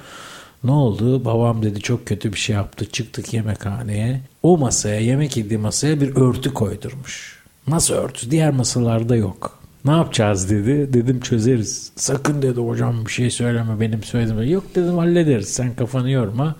[0.63, 1.25] Ne oldu?
[1.25, 2.85] Babam dedi çok kötü bir şey yaptı.
[2.91, 4.21] Çıktık yemekhaneye.
[4.43, 7.43] O masaya, yemek yediği masaya bir örtü koydurmuş.
[7.67, 8.31] Nasıl örtü?
[8.31, 9.59] Diğer masalarda yok.
[9.85, 10.93] Ne yapacağız dedi.
[10.93, 11.91] Dedim çözeriz.
[11.95, 14.51] Sakın dedi hocam bir şey söyleme benim söylediğim.
[14.51, 15.49] Yok dedim hallederiz.
[15.49, 16.55] Sen kafanı yorma.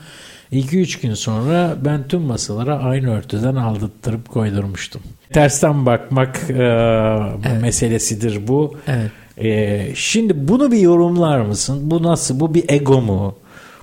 [0.54, 5.02] 2-3 gün sonra ben tüm masalara aynı örtüden aldırtırıp koydurmuştum.
[5.34, 8.78] Tersten bakmak e, meselesidir bu.
[8.88, 9.12] Evet.
[9.38, 11.80] E, şimdi bunu bir yorumlar mısın?
[11.84, 12.40] Bu nasıl?
[12.40, 13.36] Bu bir ego mu?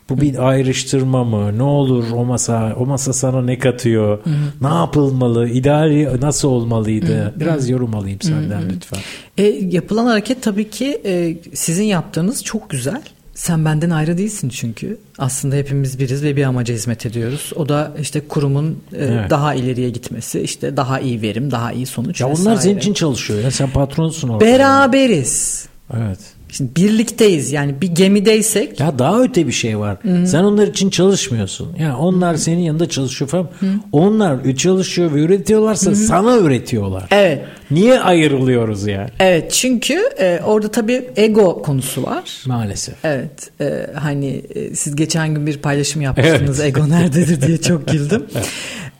[0.08, 1.58] Bu bir ayrıştırma mı?
[1.58, 4.18] Ne olur o masa o masa sana ne katıyor?
[4.60, 5.48] Ne yapılmalı?
[5.48, 7.34] İdeal nasıl olmalıydı?
[7.40, 9.00] Biraz yorum alayım senden lütfen.
[9.38, 13.02] E, yapılan hareket tabii ki e, sizin yaptığınız çok güzel.
[13.40, 14.98] Sen benden ayrı değilsin çünkü.
[15.18, 17.52] Aslında hepimiz biriz ve bir amaca hizmet ediyoruz.
[17.56, 19.30] O da işte kurumun e, Evet.
[19.30, 22.60] daha ileriye gitmesi, işte daha iyi verim, daha iyi sonuç Ya onlar vesaire.
[22.60, 23.40] senin için çalışıyor.
[23.44, 24.44] Ya sen patronsun orada.
[24.44, 25.66] beraberiz.
[25.96, 26.18] Evet.
[26.52, 27.52] Şimdi birlikteyiz.
[27.52, 29.96] Yani bir gemideysek Ya daha öte bir şey var.
[30.26, 31.76] Sen onlar için çalışmıyorsun.
[31.78, 33.48] Ya onlar senin yanında çalışıyor falan.
[33.92, 37.04] Onlar çalışıyor ve üretiyorlarsa sana üretiyorlar.
[37.10, 37.42] Evet.
[37.70, 39.08] Niye ayrılıyoruz yani?
[39.20, 42.42] Evet çünkü e, orada tabii ego konusu var.
[42.46, 42.94] Maalesef.
[43.04, 48.26] Evet e, hani e, siz geçen gün bir paylaşım yapmıştınız ego nerededir diye çok güldüm.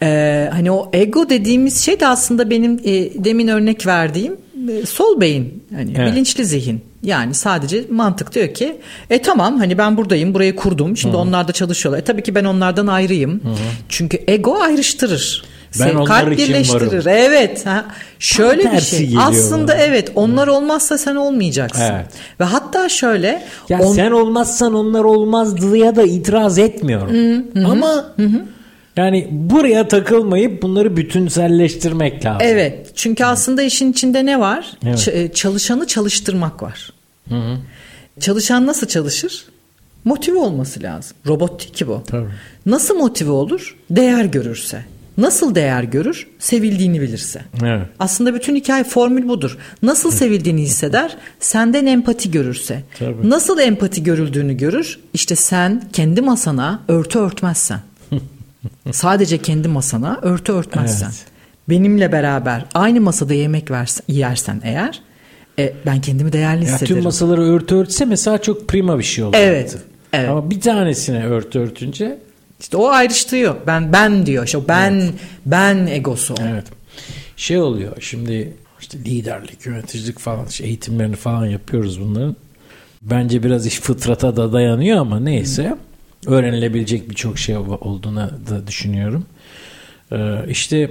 [0.03, 4.37] E, hani o ego dediğimiz şey de aslında benim e, demin örnek verdiğim
[4.83, 6.13] e, sol beyin hani Evet.
[6.13, 6.90] bilinçli zihin.
[7.03, 11.53] Yani sadece mantık diyor ki e tamam hani ben buradayım burayı kurdum şimdi onlar da
[11.53, 12.01] çalışıyorlar.
[12.01, 13.41] E tabii ki ben onlardan ayrıyım.
[13.89, 15.45] Çünkü ego ayrıştırır.
[15.81, 16.93] Ben Sev- kalp birleştirir.
[16.93, 17.03] varım.
[17.09, 17.67] Evet.
[17.67, 17.85] Ha.
[18.19, 19.15] Şöyle bir tersi şey.
[19.19, 19.77] Aslında bana.
[19.83, 21.83] evet onlar olmazsa sen olmayacaksın.
[21.83, 22.07] Evet.
[22.41, 27.45] Ve hatta şöyle Ya on- sen olmazsan onlar olmaz diye da itiraz etmiyorum.
[27.65, 28.05] Ama
[28.97, 32.41] yani buraya takılmayıp bunları bütünselleştirmek lazım.
[32.45, 32.91] Evet.
[32.95, 34.73] Çünkü aslında işin içinde ne var?
[34.87, 34.99] Evet.
[34.99, 36.93] Ç- e, çalışanı çalıştırmak var.
[38.21, 39.45] Çalışan nasıl çalışır?
[40.05, 41.17] Motive olması lazım.
[41.27, 42.03] Robot değil ki bu.
[42.07, 42.29] Tabii.
[42.67, 43.77] Nasıl motive olur?
[43.91, 44.85] Değer görürse.
[45.19, 46.27] Nasıl değer görür?
[46.39, 47.41] Sevildiğini bilirse.
[47.65, 47.87] Evet.
[47.99, 49.59] Aslında bütün hikaye formül budur.
[49.83, 51.17] Nasıl sevildiğini hisseder?
[51.41, 52.83] Senden empati görürse.
[52.99, 53.31] Tabii.
[53.31, 54.99] Nasıl empati görüldüğünü görür?
[55.15, 57.81] İşte sen kendi masana örtü örtmezsen.
[58.93, 61.07] Sadece kendi masana örtü örtmezsen.
[61.07, 61.25] Evet.
[61.69, 65.01] Benimle beraber aynı masada yemek versen, yersen eğer
[65.59, 66.97] e, ben kendimi değerli Ya hissederim.
[66.97, 69.43] tüm masaları örtü örtse mesela çok prima bir şey olacak.
[69.45, 69.79] Evet,
[70.13, 70.29] evet.
[70.31, 72.19] Ama bir tanesine örtü örtünce
[72.61, 73.55] İşte o ayrıştırıyor.
[73.67, 74.47] Ben ben diyor.
[74.47, 75.03] İşte ben
[75.47, 76.35] ben egosu.
[76.35, 76.37] o.
[76.53, 76.65] evet.
[77.37, 82.37] Şey oluyor şimdi işte liderlik, yöneticilik falan işte eğitimlerini falan yapıyoruz bunların.
[83.03, 85.77] Bence biraz iş fıtrata da dayanıyor ama neyse.
[86.27, 89.27] Öğrenilebilecek birçok şey olduğuna da düşünüyorum.
[90.13, 90.91] Ee, işte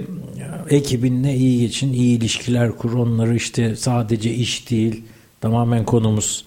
[0.70, 2.92] ekibinle iyi geçin, iyi ilişkiler kur.
[2.92, 5.04] Onları işte sadece iş değil,
[5.40, 6.44] tamamen konumuz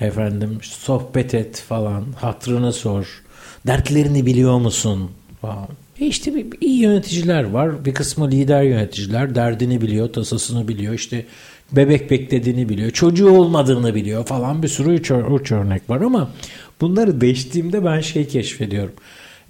[0.00, 3.22] efendim sohbet et falan, hatrını sor,
[3.66, 5.10] dertlerini biliyor musun
[5.40, 5.68] falan.
[6.00, 6.10] E
[6.60, 7.84] iyi yöneticiler var.
[7.84, 9.34] Bir kısmı lider yöneticiler.
[9.34, 10.94] Derdini biliyor, tasasını biliyor.
[10.94, 11.24] işte
[11.72, 12.90] bebek beklediğini biliyor.
[12.90, 14.62] Çocuğu olmadığını biliyor falan.
[14.62, 15.10] Bir sürü üç
[15.52, 16.30] örnek var ama
[16.80, 18.92] bunları değiştiğimde ben şey keşfediyorum.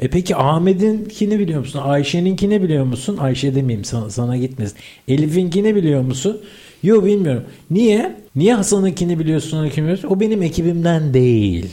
[0.00, 1.80] E peki Ahmet'inkini biliyor musun?
[1.84, 3.16] Ayşe'ninkini biliyor musun?
[3.16, 4.76] Ayşe demeyeyim sana, sana gitmesin.
[5.08, 6.40] Elif'inkini biliyor musun?
[6.82, 7.44] Yok bilmiyorum.
[7.70, 8.16] Niye?
[8.36, 10.08] Niye Hasan'ınkini biliyorsun, biliyorsun?
[10.08, 11.66] O benim ekibimden değil.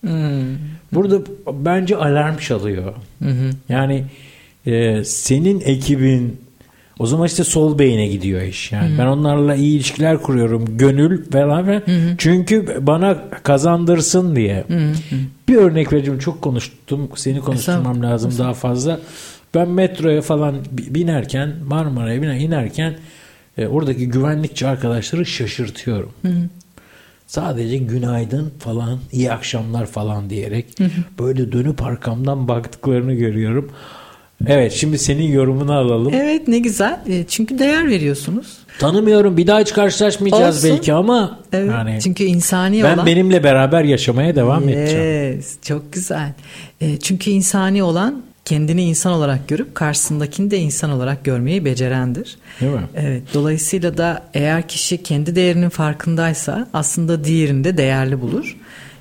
[0.00, 0.56] Hmm.
[0.92, 1.20] Burada
[1.52, 2.94] bence alarm çalıyor.
[3.68, 4.04] Yani
[4.66, 6.40] e, senin ekibin
[7.02, 8.72] o zaman işte sol beyine gidiyor iş.
[8.72, 10.64] Yani ben onlarla iyi ilişkiler kuruyorum.
[10.78, 11.82] Gönül beraber.
[12.18, 14.64] Çünkü bana kazandırsın diye.
[15.48, 16.18] Bir örnek vereceğim.
[16.18, 17.08] Çok konuştum.
[17.16, 18.10] Seni konuşturmam Estağfurullah.
[18.12, 19.00] lazım daha fazla.
[19.54, 22.94] Ben metroya falan bi- binerken Marmara'ya biner, inerken
[23.58, 26.12] e, oradaki güvenlikçi arkadaşları şaşırtıyorum.
[27.26, 30.66] Sadece günaydın falan, iyi akşamlar falan diyerek
[31.18, 33.70] böyle dönüp arkamdan baktıklarını görüyorum.
[34.46, 36.14] Evet şimdi senin yorumunu alalım.
[36.14, 37.00] Evet ne güzel.
[37.08, 38.58] E, çünkü değer veriyorsunuz.
[38.78, 40.70] Tanımıyorum bir daha hiç karşılaşmayacağız Olsun.
[40.70, 41.70] belki ama Evet.
[41.70, 45.34] yani çünkü insani ben olan benimle beraber yaşamaya devam edeceğim.
[45.36, 46.32] Yes, çok güzel.
[46.80, 52.38] E, çünkü insani olan kendini insan olarak görüp karşısındakini de insan olarak görmeyi becerendir.
[52.60, 52.80] Değil mi?
[52.96, 58.56] Evet, dolayısıyla da eğer kişi kendi değerinin farkındaysa aslında diğerini de değerli bulur.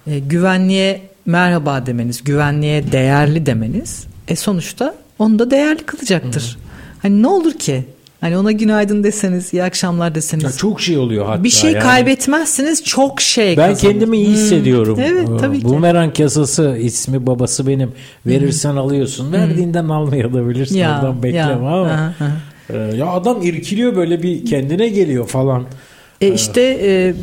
[0.08, 6.58] E, güvenliğe merhaba demeniz, güvenliğe değerli demeniz e sonuçta onu da değerli kılacaktır.
[7.02, 7.84] Hani ne olur ki?
[8.22, 10.44] Hani ona günaydın deseniz, iyi akşamlar deseniz.
[10.44, 11.44] Ya çok şey oluyor hatta.
[11.44, 11.84] bir şey yani.
[11.84, 13.94] kaybetmezsiniz, çok şey Ben kazanır.
[13.94, 15.00] kendimi iyi Hmm, hissediyorum.
[15.04, 15.66] Evet, Ee, tabii ki.
[15.66, 17.92] Bumerang yasası ismi babası benim.
[18.26, 19.32] Verirsen alıyorsun.
[19.34, 20.78] Verdiğinden almayabilirsin.
[20.78, 21.82] Ya, Oradan bekleme ya, ama.
[21.82, 22.32] aha, aha.
[22.70, 25.64] Ee, ya adam irkiliyor böyle bir kendine geliyor falan.
[26.22, 27.14] E işte e,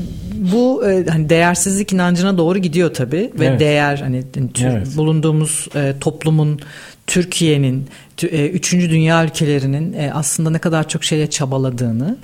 [0.53, 3.61] bu e, hani değersizlik inancına doğru gidiyor tabii ve Evet.
[3.61, 4.97] değer hani tür- Evet.
[4.97, 6.61] bulunduğumuz e, toplumun
[7.09, 7.87] Türkiye'nin
[8.19, 12.17] tü- e, üçüncü dünya ülkelerinin e, aslında ne kadar çok şeye çabaladığını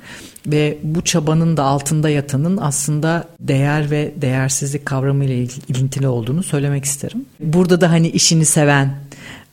[0.47, 6.85] ve bu çabanın da altında yatanın aslında değer ve değersizlik kavramıyla il- ilintili olduğunu söylemek
[6.85, 7.25] isterim.
[7.41, 8.95] Burada da hani işini seven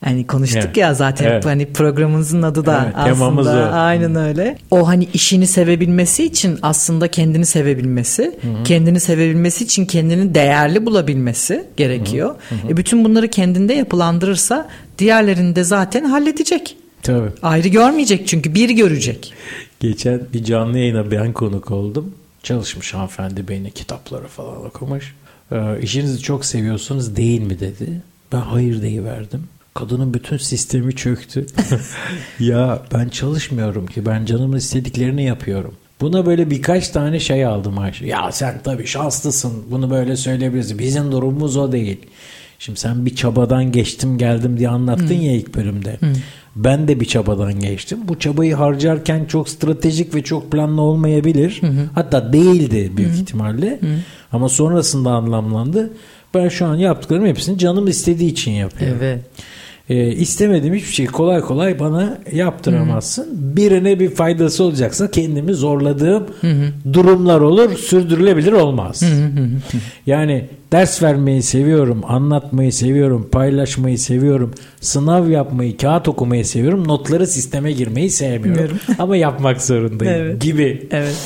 [0.04, 0.76] Hani konuştuk Evet.
[0.76, 1.46] ya zaten Evet.
[1.46, 3.74] hani programımızın adı da Evet, aslında o.
[3.74, 4.58] aynen öyle.
[4.70, 12.34] O hani işini sevebilmesi için aslında kendini sevebilmesi, kendini sevebilmesi için kendini değerli bulabilmesi gerekiyor.
[12.68, 14.68] E bütün bunları kendinde yapılandırırsa
[15.02, 16.76] diğerlerini de zaten halledecek.
[17.02, 17.30] Tabii.
[17.42, 19.34] Ayrı görmeyecek çünkü bir görecek.
[19.80, 22.14] Geçen bir canlı yayına ben konuk oldum.
[22.42, 25.14] Çalışmış hanımefendi beni kitapları falan okumuş.
[25.52, 28.02] Ee, işinizi çok seviyorsunuz değil mi dedi.
[28.32, 29.44] Ben hayır deyiverdim.
[29.74, 31.46] Kadının bütün sistemi çöktü.
[32.40, 35.74] ya ben çalışmıyorum ki ben canımın istediklerini yapıyorum.
[36.00, 38.06] Buna böyle birkaç tane şey aldım Ayşe.
[38.06, 40.78] Ya sen tabii şanslısın bunu böyle söyleyebilirsin.
[40.78, 42.00] Bizim durumumuz o değil.
[42.64, 45.98] Şimdi sen bir çabadan geçtim geldim diye anlattın ya ilk bölümde.
[46.56, 47.98] Ben de bir çabadan geçtim.
[48.04, 51.60] Bu çabayı harcarken çok stratejik ve çok planlı olmayabilir.
[51.94, 53.80] Hatta değildi büyük ihtimalle.
[54.32, 55.90] Ama sonrasında anlamlandı.
[56.34, 58.98] Ben şu an yaptıklarım hepsini canım istediği için yapıyorum.
[59.00, 59.20] Evet.
[59.88, 63.26] E, istemediğim hiçbir şey kolay kolay bana yaptıramazsın.
[63.56, 66.26] Birine bir faydası olacaksa kendimi zorladığım
[66.92, 67.76] durumlar olur.
[67.76, 69.02] Sürdürülebilir olmaz.
[70.06, 76.88] yani ders vermeyi seviyorum, anlatmayı seviyorum, paylaşmayı seviyorum, sınav yapmayı, kağıt okumayı seviyorum.
[76.88, 78.78] Notları sisteme girmeyi sevmiyorum.
[78.98, 80.40] Ama yapmak zorundayım Evet.
[80.42, 80.88] gibi.
[80.90, 81.16] Evet.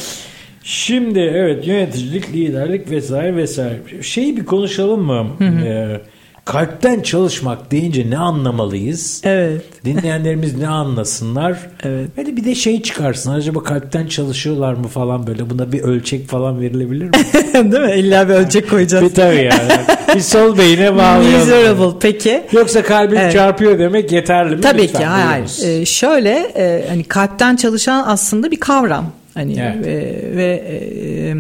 [0.63, 3.81] Şimdi evet yöneticilik, liderlik vesaire vesaire.
[4.03, 5.27] Şeyi bir konuşalım mı?
[5.41, 6.01] Ee,
[6.47, 9.21] kalpten çalışmak deyince ne anlamalıyız?
[9.25, 9.63] Evet.
[9.85, 11.59] Dinleyenlerimiz ne anlasınlar?
[11.83, 12.09] Evet.
[12.17, 13.33] Böyle bir de şey çıkarsın.
[13.33, 15.51] Acaba kalpten çalışıyorlar mı falan böyle.
[15.51, 17.13] Buna bir ölçek falan verilebilir mi?
[17.73, 17.93] Değil mi?
[17.97, 19.05] İlla bir ölçek koyacağız.
[19.05, 19.73] bir tabii yani.
[20.15, 21.33] Bir sol beyine bağlayalım.
[21.41, 21.99] Miserable.
[22.01, 22.43] Peki.
[22.53, 23.33] Yoksa kalbin Evet.
[23.33, 24.61] çarpıyor demek yeterli mi?
[24.63, 25.51] Tabii Lütfen ki hayır.
[25.65, 29.13] Ee, şöyle e, hani kalpten çalışan aslında bir kavram.
[29.37, 29.87] Hani Evet.
[29.87, 31.35] e, ve e,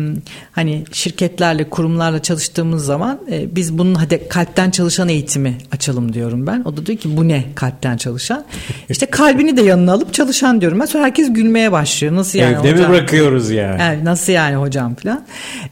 [0.53, 6.63] hani şirketlerle kurumlarla çalıştığımız zaman e, biz bunun hadi kalpten çalışan eğitimi açalım diyorum ben.
[6.65, 8.45] O da diyor ki bu ne kalpten çalışan?
[8.89, 10.81] İşte kalbini de yanına alıp çalışan diyorum.
[10.81, 12.15] Ben sonra herkes gülmeye başlıyor.
[12.15, 12.93] Nasıl yani Evde mi hocam?
[12.93, 13.81] bırakıyoruz yani?
[13.81, 15.25] Yani nasıl yani hocam falan.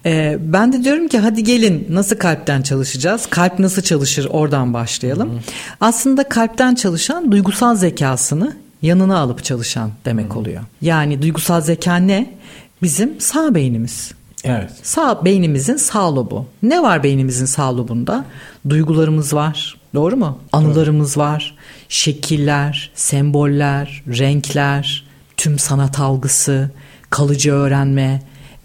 [0.07, 3.27] Ee, ben de diyorum ki hadi gelin nasıl kalpten çalışacağız?
[3.31, 5.41] Kalp nasıl çalışır oradan başlayalım.
[5.81, 8.53] Aslında kalpten çalışan duygusal zekasını
[8.85, 10.63] yanına alıp çalışan demek oluyor.
[10.81, 12.35] Yani duygusal zeka ne?
[12.83, 14.13] Bizim sağ beynimiz.
[14.45, 14.71] Evet.
[14.83, 16.47] Sağ beynimizin sağ lobu.
[16.63, 18.25] Ne var beynimizin sağ lobunda?
[18.69, 19.77] Duygularımız var.
[19.95, 20.39] Doğru mu?
[20.53, 21.57] Anılarımız var.
[21.89, 25.05] Şekiller, semboller, renkler,
[25.37, 26.71] tüm sanat algısı,
[27.11, 28.23] kalıcı öğrenme,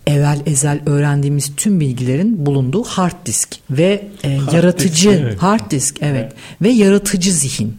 [0.08, 5.42] evvel ezel öğrendiğimiz tüm bilgilerin bulunduğu hard disk ve e, yaratıcı disk, evet.
[5.44, 6.34] hard disk evet.
[6.62, 7.78] ve yaratıcı zihin.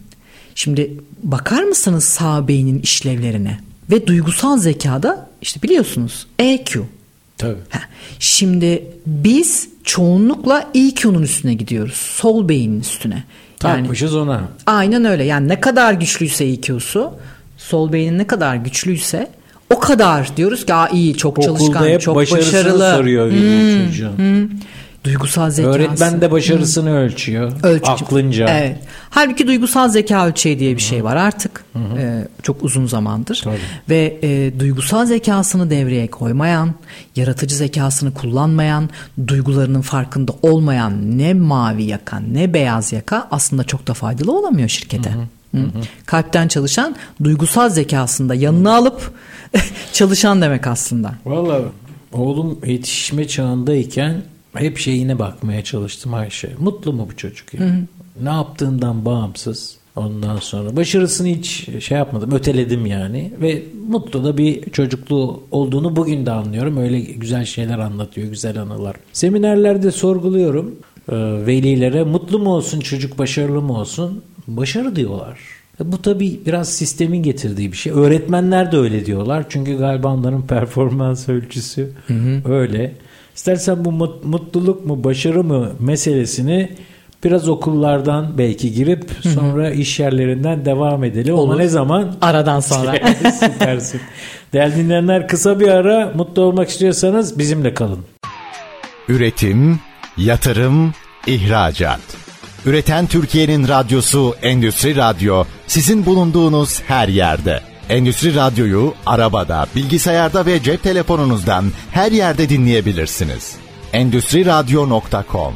[0.55, 3.59] Şimdi bakar mısınız sağ beynin işlevlerine?
[3.91, 6.81] Ve duygusal zekada işte biliyorsunuz EQ.
[7.37, 7.57] Tabii.
[7.69, 7.79] Heh,
[8.19, 11.93] Şimdi biz çoğunlukla EQ'nun üstüne gidiyoruz.
[11.93, 13.23] Sol beynin üstüne.
[13.63, 14.41] Yani Takmışız ona.
[14.65, 15.23] aynen öyle.
[15.23, 17.13] Yani ne kadar güçlüyse EQ'su,
[17.57, 19.29] sol beynin ne kadar güçlüyse
[19.69, 22.93] o kadar diyoruz ki Aa, iyi, çok Okulda çalışkan, hep çok başarılı.
[22.97, 24.51] soruyor veli çocuğun.
[25.03, 25.77] Duygusal zekası.
[25.77, 27.51] Öğretmen de başarısını ölçüyor.
[27.63, 27.91] Ölçücü.
[27.91, 28.47] Aklınca.
[28.49, 28.79] Evet.
[29.09, 31.65] Halbuki duygusal zeka ölçeği diye bir şey var artık.
[31.97, 33.41] Ee, çok uzun zamandır.
[33.43, 33.57] Tabii.
[33.89, 36.73] Ve e, duygusal zekasını devreye koymayan,
[37.15, 38.89] yaratıcı zekasını kullanmayan,
[39.27, 45.09] duygularının farkında olmayan ne mavi yaka ne beyaz yaka aslında çok da faydalı olamıyor şirkete.
[45.09, 45.59] Hı.
[46.05, 49.13] Kalpten çalışan duygusal zekasını da yanına alıp
[49.93, 51.13] çalışan demek aslında.
[51.25, 51.61] Valla
[52.13, 54.21] oğlum yetişme çağındayken
[54.53, 56.49] hep şeyine bakmaya çalıştım Ayşe.
[56.59, 57.59] Mutlu mu bu çocuk ya?
[58.23, 59.77] Ne yaptığından bağımsız.
[59.95, 62.31] Ondan sonra başarısını hiç şey yapmadım.
[62.31, 63.33] Öteledim yani.
[63.41, 66.77] Ve mutlu da bir çocukluğu olduğunu bugün de anlıyorum.
[66.77, 68.27] Öyle güzel şeyler anlatıyor.
[68.27, 68.95] Güzel anılar.
[69.13, 70.75] Seminerlerde sorguluyorum.
[71.11, 74.21] e, velilere mutlu mu olsun çocuk başarılı mı olsun?
[74.47, 75.39] Başarı diyorlar.
[75.81, 77.93] E, Bu tabii biraz sistemin getirdiği bir şey.
[77.93, 79.45] Öğretmenler de öyle diyorlar.
[79.49, 81.91] Çünkü galiba onların performans ölçüsü
[82.45, 82.93] öyle.
[83.35, 86.69] İstersen bu mut- mutluluk mu başarı mı meselesini
[87.23, 91.33] biraz okullardan belki girip sonra iş yerlerinden devam edelim.
[91.33, 91.59] Ama Olur.
[91.59, 92.15] ne zaman?
[92.21, 92.93] Aradan sonra.
[93.39, 94.01] Süpersin.
[94.53, 97.99] Değerli dinleyenler kısa bir ara mutlu olmak istiyorsanız bizimle kalın.
[99.07, 99.79] Üretim,
[100.17, 100.93] yatırım,
[101.27, 101.99] ihracat.
[102.65, 107.61] Üreten Türkiye'nin radyosu Endüstri Radyo sizin bulunduğunuz her yerde.
[107.91, 113.55] Endüstri Radyo'yu arabada, bilgisayarda ve cep telefonunuzdan her yerde dinleyebilirsiniz.
[113.93, 115.53] Endüstriradyo.com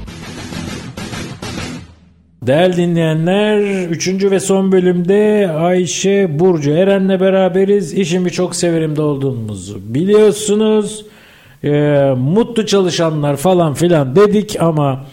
[2.42, 4.08] Değerli dinleyenler 3.
[4.08, 7.94] ve son bölümde Ayşe Burcu Eren'le beraberiz.
[7.94, 11.06] İşimi çok severim de olduğumuzu biliyorsunuz.
[11.64, 15.06] Ee, mutlu çalışanlar falan filan dedik ama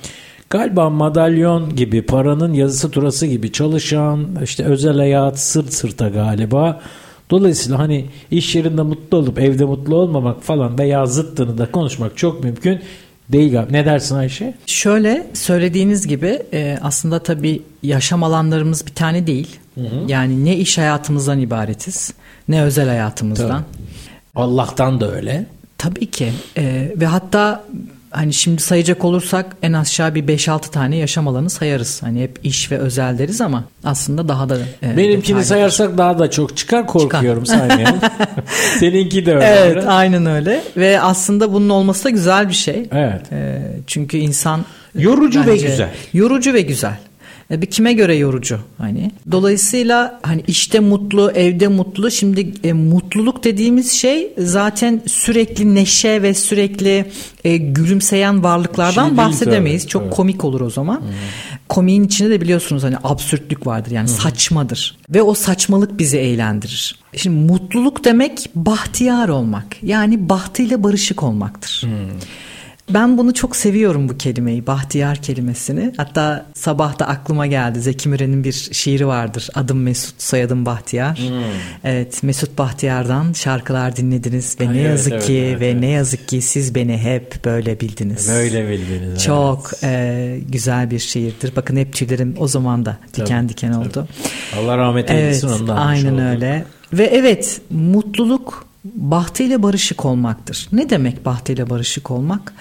[0.51, 6.81] galiba madalyon gibi paranın yazısı turası gibi çalışan işte özel hayat sırt sırta galiba.
[7.33, 12.45] Dolayısıyla hani iş yerinde mutlu olup evde mutlu olmamak falan veya zıttını da konuşmak çok
[12.45, 12.81] mümkün
[13.29, 13.73] değil galiba.
[13.73, 14.55] Ne dersin Ayşe?
[14.67, 19.57] Şöyle söylediğiniz gibi e, aslında tabii yaşam alanlarımız bir tane değil.
[20.09, 22.15] Yani ne iş hayatımızdan ibaretiz
[22.49, 23.63] ne özel hayatımızdan.
[24.35, 25.47] Allah'tan da öyle.
[25.79, 27.65] Tabii ki E, ve hatta
[28.13, 32.03] hani şimdi sayacak olursak en aşağı bir 5-6 tane yaşam alanı sayarız.
[32.03, 35.45] Hani hep iş ve özel deriz ama aslında daha da e, Benimkini detaylı.
[35.45, 38.01] sayarsak daha da çok çıkar korkuyorum saymayalım.
[38.79, 39.45] Seninki de öyle.
[39.47, 39.87] Evet biraz.
[39.87, 42.89] aynen öyle ve aslında bunun olması da güzel bir şey.
[42.93, 43.33] Evet.
[43.33, 45.89] E, çünkü insan Yorucu ve güzel.
[46.13, 46.95] Yorucu ve güzel.
[47.53, 49.11] E, Bir kime göre yorucu hani.
[49.31, 52.11] Dolayısıyla hani işte mutlu, evde mutlu.
[52.11, 57.05] Şimdi e, mutluluk dediğimiz şey zaten sürekli neşe ve sürekli
[57.45, 59.83] e, gülümseyen varlıklardan Şey bahsedemeyiz.
[59.83, 60.15] tabii, Çok evet.
[60.15, 61.03] komik olur o zaman.
[61.69, 64.97] Komiğin içinde de biliyorsunuz hani absürtlük vardır yani saçmadır.
[65.11, 66.99] Ve o saçmalık bizi eğlendirir.
[67.17, 69.67] Şimdi mutluluk demek bahtiyar olmak.
[69.83, 71.85] Yani bahtıyla barışık olmaktır.
[72.95, 75.93] Ben bunu çok seviyorum bu kelimeyi, bahtiyar kelimesini.
[75.97, 77.81] Hatta sabah da aklıma geldi.
[77.81, 79.49] Zeki Müren'in bir şiiri vardır.
[79.55, 81.19] Adım Mesut, soyadım Bahtiyar.
[81.19, 81.35] Hmm.
[81.85, 85.81] Evet, Mesut Bahtiyar'dan şarkılar dinlediniz ve Ay, ne evet, yazık evet, ki evet, ve evet.
[85.81, 88.29] ne yazık ki siz beni hep böyle bildiniz.
[88.29, 89.25] Böyle bildiniz.
[89.25, 90.41] Çok evet.
[90.41, 91.57] e, güzel bir şiirdir.
[91.57, 93.89] Bakın hep tüylerim o zaman da diken tabii, diken oldu.
[93.93, 94.63] Tabii.
[94.63, 95.77] Allah rahmet eylesin evet, ondan.
[95.77, 96.65] Aynen öyle.
[96.93, 100.69] Ve evet, mutluluk bahtıyla barışık olmaktır.
[100.73, 102.55] Ne demek bahtıyla barışık olmak?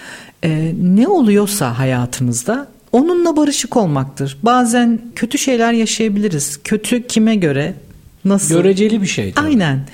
[0.44, 4.38] Ee, ne oluyorsa hayatımızda onunla barışık olmaktır.
[4.42, 6.60] Bazen kötü şeyler yaşayabiliriz.
[6.64, 7.74] Kötü kime göre?
[8.24, 8.54] Nasıl?
[8.54, 9.32] Göreceli bir şey.
[9.32, 9.46] Tabii.
[9.46, 9.86] Aynen.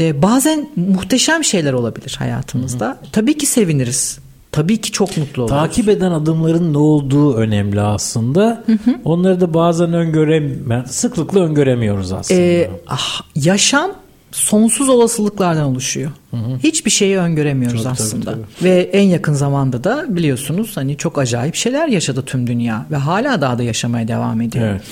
[0.00, 2.86] Ee, bazen muhteşem şeyler olabilir hayatımızda.
[2.86, 2.96] Hı hı.
[3.12, 4.18] Tabii ki seviniriz.
[4.52, 5.56] Tabii ki çok mutlu oluruz.
[5.56, 8.64] Takip eden adımların ne olduğu önemli aslında.
[8.66, 8.96] Hı hı.
[9.04, 12.40] Onları da bazen öngörem sıklıkla öngöremiyoruz aslında.
[12.40, 13.90] Ee, ah, yaşam
[14.32, 16.10] sonsuz olasılıklardan oluşuyor.
[16.30, 16.58] Hı hı.
[16.62, 18.24] Hiçbir şeyi öngöremiyoruz çok, aslında.
[18.24, 18.70] Tabii, tabii.
[18.70, 23.40] Ve en yakın zamanda da biliyorsunuz hani çok acayip şeyler yaşadı tüm dünya ve hala
[23.40, 24.68] daha da yaşamaya devam ediyor.
[24.68, 24.82] Evet.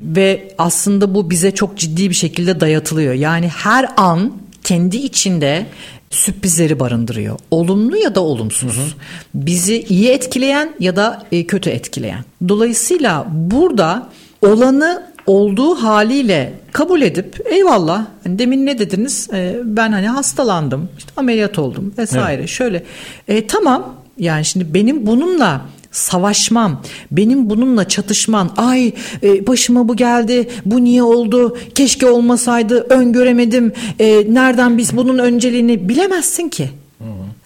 [0.00, 3.14] Ve aslında bu bize çok ciddi bir şekilde dayatılıyor.
[3.14, 4.32] Yani her an
[4.64, 5.66] kendi içinde
[6.10, 7.38] sürprizleri barındırıyor.
[7.50, 8.76] Olumlu ya da olumsuz.
[8.76, 8.86] Hı hı.
[9.34, 12.24] Bizi iyi etkileyen ya da e, kötü etkileyen.
[12.48, 14.08] Dolayısıyla burada
[14.42, 21.10] olanı olduğu haliyle kabul edip eyvallah hani demin ne dediniz e, ben hani hastalandım işte
[21.16, 22.48] ameliyat oldum vesaire evet.
[22.48, 22.84] şöyle
[23.28, 25.60] e, tamam yani şimdi benim bununla
[25.90, 33.72] savaşmam, benim bununla çatışman, ay e, başıma bu geldi, bu niye oldu, keşke olmasaydı, öngöremedim,
[33.98, 36.70] e, nereden biz bunun önceliğini bilemezsin ki.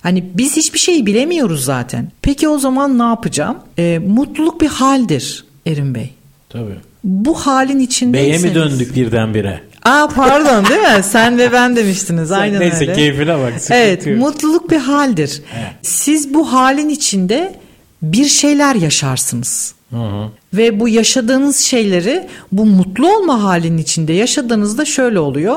[0.02, 2.12] Hani biz hiçbir şeyi bilemiyoruz zaten.
[2.22, 3.58] Peki o zaman ne yapacağım?
[3.78, 6.10] E, mutluluk bir haldir Erin Bey.
[6.48, 8.42] Tabii bu halin içindeyseniz.
[8.42, 9.60] Beye mi döndük birdenbire?
[9.84, 11.02] Aa pardon değil mi?
[11.02, 12.28] Sen ve ben demiştiniz.
[12.28, 12.86] Sen, Aynen neyse, öyle.
[12.86, 13.52] Neyse keyfine bak.
[13.70, 14.18] Evet yok.
[14.18, 15.42] mutluluk bir haldir.
[15.56, 15.72] Evet.
[15.82, 17.54] Siz bu halin içinde
[18.02, 19.74] bir şeyler yaşarsınız.
[19.90, 20.28] Hı hı.
[20.54, 25.56] Ve bu yaşadığınız şeyleri bu mutlu olma halinin içinde yaşadığınızda şöyle oluyor.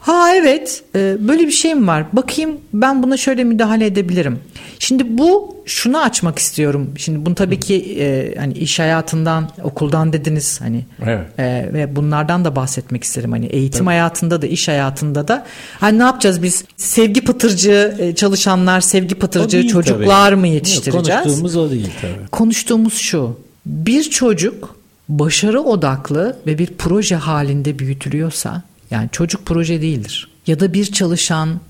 [0.00, 2.04] Ha evet e, böyle bir şey mi var?
[2.12, 4.38] Bakayım ben buna şöyle müdahale edebilirim.
[4.78, 6.94] Şimdi bu şunu açmak istiyorum.
[6.96, 11.26] Şimdi bunu tabii ki e, hani iş hayatından, okuldan dediniz hani evet.
[11.38, 13.32] e, ve bunlardan da bahsetmek isterim.
[13.32, 13.88] Hani eğitim evet.
[13.88, 15.46] hayatında da, iş hayatında da.
[15.80, 16.64] Hani ne yapacağız biz?
[16.76, 20.40] Sevgi pıtırcı e, çalışanlar, sevgi pıtırcı çocuklar tabii.
[20.40, 21.08] mı yetiştireceğiz?
[21.08, 22.28] Yok, konuştuğumuz o değil tabii.
[22.30, 23.38] Konuştuğumuz şu.
[23.66, 24.76] Bir çocuk
[25.08, 30.28] başarı odaklı ve bir proje halinde büyütülüyorsa yani çocuk proje değildir.
[30.46, 31.60] Ya da bir çalışan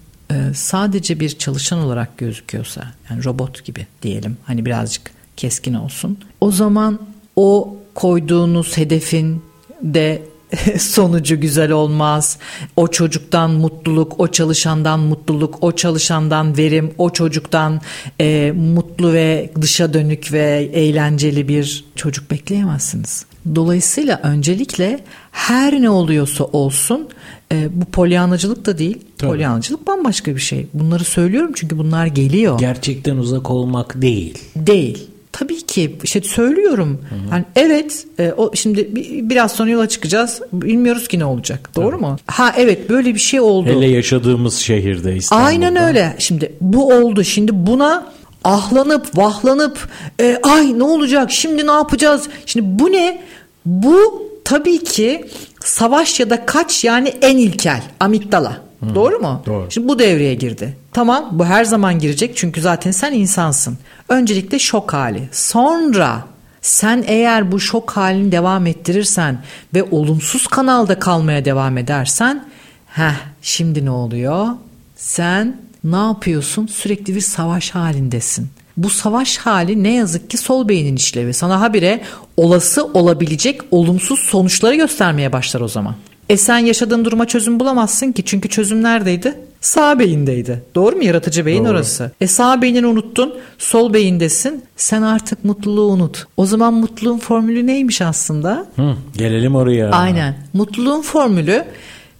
[0.55, 6.19] sadece bir çalışan olarak gözüküyorsa yani robot gibi diyelim hani birazcık keskin olsun.
[6.41, 6.99] O zaman
[7.37, 9.43] o koyduğunuz hedefin
[9.83, 10.23] de
[10.79, 12.39] sonucu güzel olmaz.
[12.77, 17.81] O çocuktan mutluluk, o çalışandan mutluluk, o çalışandan verim, o çocuktan
[18.21, 23.27] e, mutlu ve dışa dönük ve eğlenceli bir çocuk bekleyemezsiniz.
[23.55, 25.01] Dolayısıyla öncelikle
[25.33, 27.09] her ne oluyorsa olsun
[27.55, 28.99] e, bu polyanacılık da değil.
[29.19, 29.31] Tabii.
[29.31, 30.67] Polyanacılık bambaşka bir şey.
[30.75, 32.59] Bunları söylüyorum çünkü bunlar geliyor.
[32.59, 34.39] Gerçekten uzak olmak değil.
[34.57, 35.09] Değil.
[35.33, 37.01] Tabii ki işte söylüyorum.
[37.09, 38.89] Hı Yani evet e, o şimdi
[39.31, 40.41] biraz sonra yola çıkacağız.
[40.53, 41.71] Bilmiyoruz ki ne olacak.
[41.77, 42.01] Doğru Tabii.
[42.01, 42.17] mu?
[42.27, 43.69] Ha evet böyle bir şey oldu.
[43.69, 45.47] Hele yaşadığımız şehirde İstanbul'da.
[45.47, 46.17] Aynen öyle.
[46.19, 47.25] Şimdi bu oldu.
[47.25, 48.07] Şimdi buna
[48.45, 49.89] ahlanıp vahlanıp
[50.21, 52.29] e, ay ne olacak şimdi ne yapacağız?
[52.47, 53.21] Şimdi bu ne?
[53.67, 55.25] Bu tabii ki
[55.65, 58.61] savaş ya da kaç yani en ilkel amigdala.
[58.81, 58.95] Hı.
[58.95, 59.43] Doğru mu?
[59.47, 59.71] Doğru.
[59.71, 60.77] Şimdi bu devreye girdi.
[60.93, 63.79] Tamam bu her zaman girecek çünkü zaten sen insansın.
[64.09, 65.29] Öncelikle şok hali.
[65.33, 66.25] Sonra
[66.63, 69.39] sen eğer bu şok halini devam ettirirsen
[69.75, 72.45] ve olumsuz kanalda kalmaya devam edersen
[72.87, 74.49] heh şimdi ne oluyor?
[74.97, 76.67] Sen ne yapıyorsun?
[76.67, 78.49] Sürekli bir savaş halindesin.
[78.77, 81.35] Bu savaş hali ne yazık ki sol beynin işlevi.
[81.35, 82.01] Sana habire
[82.37, 85.95] olası olabilecek olumsuz sonuçları göstermeye başlar o zaman.
[86.29, 89.35] E sen yaşadığın duruma çözüm bulamazsın ki çünkü çözüm neredeydi?
[89.61, 90.63] Sağ beyindeydi.
[90.75, 91.05] Doğru mu?
[91.05, 91.73] Yaratıcı beyin Doğru.
[91.73, 92.11] orası.
[92.21, 94.65] E sağ beynini unuttun, sol beyindesin.
[94.77, 96.27] Sen artık mutluluğu unut.
[96.37, 98.67] O zaman mutluluğun formülü neymiş aslında?
[98.77, 99.91] Hı, gelelim oraya.
[99.91, 100.37] Aynen.
[100.53, 101.65] Mutluluğun formülü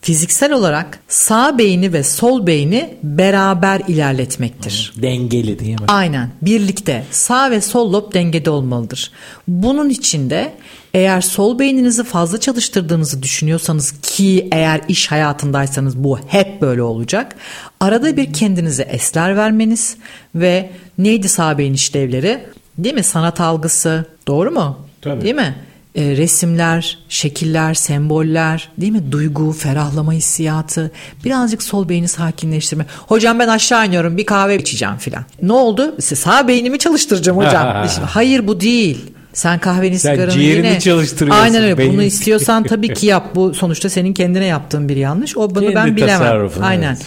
[0.05, 4.93] fiziksel olarak sağ beyni ve sol beyni beraber ilerletmektir.
[5.03, 5.87] Dengeli değil mi?
[5.89, 6.31] Aynen.
[6.43, 9.11] Birlikte sağ ve sol lob dengede olmalıdır.
[9.49, 10.53] Bunun için de
[10.95, 17.37] eğer sol beyninizi fazla çalıştırdığınızı düşünüyorsanız ki eğer iş hayatındaysanız bu hep böyle olacak.
[17.81, 19.97] Arada bir kendinize esler vermeniz
[20.35, 22.41] ve neydi sağ beyin işlevleri?
[22.79, 23.03] Değil mi?
[23.03, 24.07] Sanat algısı.
[24.27, 24.79] Doğru mu?
[25.03, 25.25] Tabii.
[25.25, 25.55] Değil mi?
[25.95, 29.13] E, resimler, şekiller, semboller, değil mi?
[29.13, 30.91] Duygu, ferahlama hissiyatı,
[31.25, 32.87] birazcık sol beyni sakinleştirme.
[33.07, 35.25] Hocam ben aşağı iniyorum bir kahve içeceğim filan.
[35.43, 35.97] Ne oldu?
[36.01, 37.87] Sağ beynimi çalıştıracağım hocam.
[38.07, 39.15] Hayır bu değil.
[39.33, 40.81] Sen kahveni Sen sigaranı ciğerini yine.
[40.81, 41.73] çalıştırıyorsun, Aynen öyle.
[41.73, 43.35] Bunu beynini istiyorsan tabii ki yap.
[43.35, 45.37] Bu sonuçta senin kendine yaptığın bir yanlış.
[45.37, 46.51] O bunu Kendi ben bilemem.
[46.63, 46.89] Aynen.
[46.89, 47.07] evet.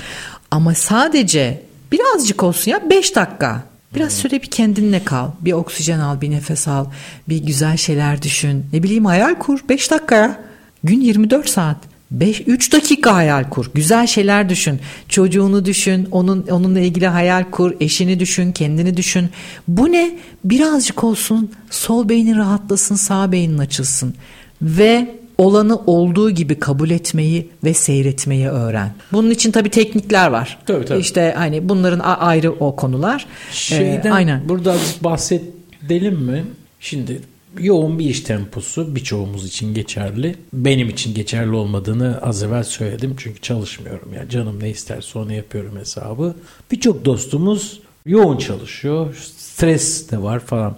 [0.51, 1.61] Ama sadece
[1.91, 3.63] birazcık olsun ya 5 dakika.
[3.95, 5.29] Biraz süre bir kendinle kal.
[5.41, 6.85] Bir oksijen al, bir nefes al.
[7.29, 8.65] Bir güzel şeyler düşün.
[8.73, 9.59] Ne bileyim hayal kur.
[9.69, 10.43] 5 dakika.
[10.83, 11.77] Gün 24 saat.
[12.11, 13.71] 5 3 dakika hayal kur.
[13.73, 14.79] Güzel şeyler düşün.
[15.09, 19.29] Çocuğunu düşün, onun onunla ilgili hayal kur, eşini düşün, kendini düşün.
[19.67, 20.17] Bu ne?
[20.43, 24.15] Birazcık olsun sol beynin rahatlasın, sağ beynin açılsın
[24.61, 28.93] ve olanı olduğu gibi kabul etmeyi ve seyretmeyi öğren.
[29.13, 30.57] Bunun için tabii teknikler var.
[30.65, 30.99] Tabii, tabii.
[30.99, 33.25] İşte hani bunların ayrı o konular.
[33.51, 34.49] Şeyden Ee, aynen.
[34.49, 36.45] burada bahsedelim mi?
[36.79, 37.21] Şimdi
[37.59, 40.35] yoğun bir iş temposu birçoğumuz için geçerli.
[40.53, 43.15] Benim için geçerli olmadığını az evvel söyledim.
[43.17, 44.09] Çünkü çalışmıyorum.
[44.17, 46.35] Yani canım ne isterse onu yapıyorum hesabı.
[46.71, 49.15] Birçok dostumuz yoğun çalışıyor.
[49.37, 50.77] Stres de var falan.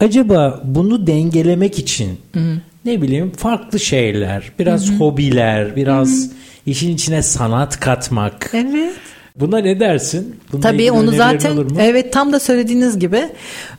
[0.00, 2.18] Acaba bunu dengelemek için
[2.84, 6.30] ne bileyim farklı şeyler, biraz hobiler, biraz
[6.66, 8.50] işin içine sanat katmak.
[8.54, 8.92] Evet.
[9.40, 10.36] Buna ne dersin?
[10.52, 13.28] Bununla Tabii onu zaten evet tam da söylediğiniz gibi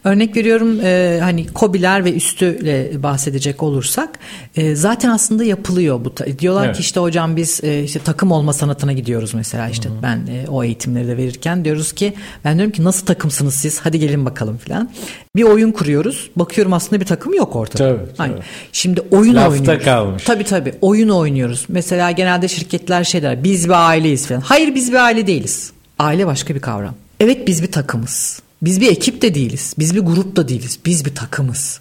[0.04, 4.10] örnek veriyorum e, hani kobiler ve üstüyle bahsedecek olursak
[4.56, 6.76] e, zaten aslında yapılıyor bu diyorlar Evet.
[6.76, 10.64] ki işte hocam biz e, işte takım olma sanatına gidiyoruz mesela işte ben e, o
[10.64, 12.14] eğitimleri de verirken diyoruz ki
[12.46, 14.90] ben diyorum ki nasıl takımsınız siz hadi gelin bakalım filan
[15.36, 17.78] bir oyun kuruyoruz bakıyorum aslında bir takım yok ortada.
[17.78, 18.12] Tabii, tabii.
[18.20, 18.38] Aynen.
[18.72, 19.86] Şimdi oyun Lafta oynuyoruz.
[19.86, 20.24] kalmış.
[20.24, 21.66] Tabii tabii oyun oynuyoruz.
[21.68, 24.42] Mesela genelde şirketler şey der biz bir aileyiz falan.
[24.42, 25.72] Hayır biz bir aile değiliz.
[26.00, 26.96] Aile başka bir kavram.
[27.20, 28.42] Evet biz bir takımız.
[28.62, 29.74] Biz bir ekip de değiliz.
[29.80, 30.80] Biz bir grup da değiliz.
[30.86, 31.80] Biz bir takımız.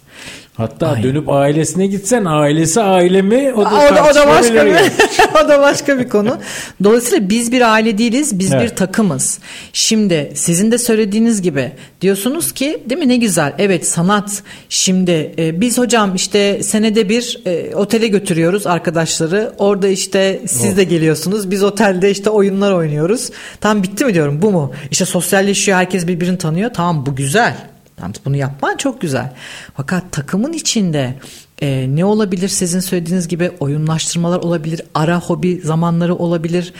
[0.57, 1.03] Hatta Aynen.
[1.03, 3.53] dönüp ailesine gitsen ailesi aile mi?
[3.55, 4.75] O da, O da, o da başka bir
[5.45, 6.37] o da başka bir konu.
[6.83, 8.63] Dolayısıyla biz bir aile değiliz, biz Evet.
[8.71, 9.39] bir takımız.
[9.73, 13.53] Şimdi sizin de söylediğiniz gibi diyorsunuz ki değil mi ne güzel.
[13.57, 14.43] Evet sanat.
[14.69, 19.53] Şimdi e, biz hocam işte senede bir e, otele götürüyoruz arkadaşları.
[19.57, 21.51] Orada işte siz de geliyorsunuz.
[21.51, 23.29] Biz otelde işte oyunlar oynuyoruz.
[23.61, 24.71] Tam bitti mi diyorum bu mu?
[24.91, 26.71] İşte sosyalleşiyor herkes birbirini tanıyor.
[26.73, 27.72] Tamam bu güzel.
[27.97, 29.33] Tamam, bunu yapman çok güzel.
[29.77, 31.15] Fakat takımın içinde
[31.61, 36.73] e, ne olabilir sizin söylediğiniz gibi oyunlaştırmalar olabilir, ara hobi zamanları olabilir.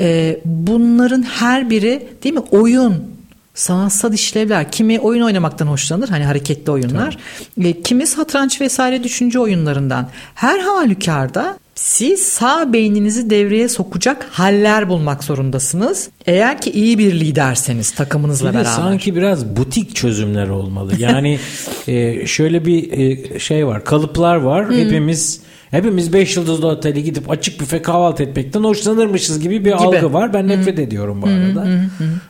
[0.00, 3.17] E, bunların her biri değil mi oyun,
[3.58, 4.70] sanatsal işlevler.
[4.70, 7.18] Kimi oyun oynamaktan hoşlanır hani hareketli oyunlar.
[7.64, 10.08] E, kimi satranç vesaire düşünce oyunlarından.
[10.34, 16.08] Her halükarda siz sağ beyninizi devreye sokacak haller bulmak zorundasınız.
[16.26, 18.70] Eğer ki iyi bir liderseniz takımınızla Bir beraber.
[18.70, 20.92] sanki biraz butik çözümler olmalı.
[20.98, 21.38] Yani
[21.88, 23.84] e, şöyle bir e, şey var.
[23.84, 24.70] Kalıplar var.
[24.70, 25.40] Hepimiz
[25.70, 30.32] hepimiz 5 yıldızlı otele gidip açık büfe kahvaltı etmekten hoşlanırmışız gibi bir algı var.
[30.34, 31.68] Ben nefret ediyorum bu arada.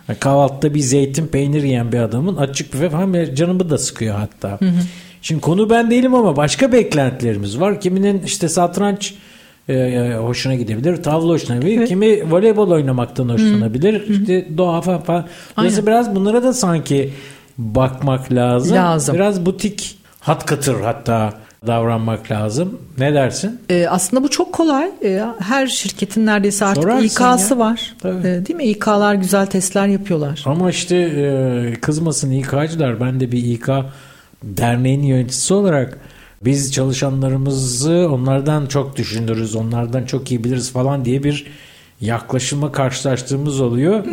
[0.08, 4.58] Yani Kahvaltıda bir zeytin peynir yiyen bir adamın açık büfe falan canımı da sıkıyor hatta.
[5.22, 7.80] Şimdi konu ben değilim ama başka beklentilerimiz var.
[7.80, 9.14] Kiminin işte satranç
[9.68, 11.02] e, e, hoşuna gidebilir.
[11.02, 11.86] Tavla hoşuna gidebilir.
[11.86, 14.08] Kimi voleybol oynamaktan hoşlanabilir.
[14.08, 15.26] İşte doğa falan falan.
[15.56, 17.10] Dolayısıyla biraz bunlara da sanki
[17.58, 18.76] bakmak lazım.
[18.76, 19.14] Lazım.
[19.14, 21.34] Biraz butik hat katır hatta
[21.66, 22.78] davranmak lazım.
[22.98, 23.60] Ne dersin?
[23.70, 24.90] Ee, aslında bu çok kolay.
[25.04, 27.58] Ee, her şirketin neredeyse artık Sorarsın İK'sı ya.
[27.58, 27.94] var.
[28.02, 28.28] Tabii.
[28.28, 28.64] Ee, değil mi?
[28.64, 30.42] İK'lar güzel testler yapıyorlar.
[30.46, 33.00] Ama işte e, kızmasın İK'cılar.
[33.00, 33.68] Ben de bir İK
[34.42, 35.98] derneğinin yöneticisi olarak
[36.44, 41.46] biz çalışanlarımızı onlardan çok düşünürüz, onlardan çok iyi biliriz falan diye bir
[42.00, 44.04] yaklaşıma karşılaştığımız oluyor.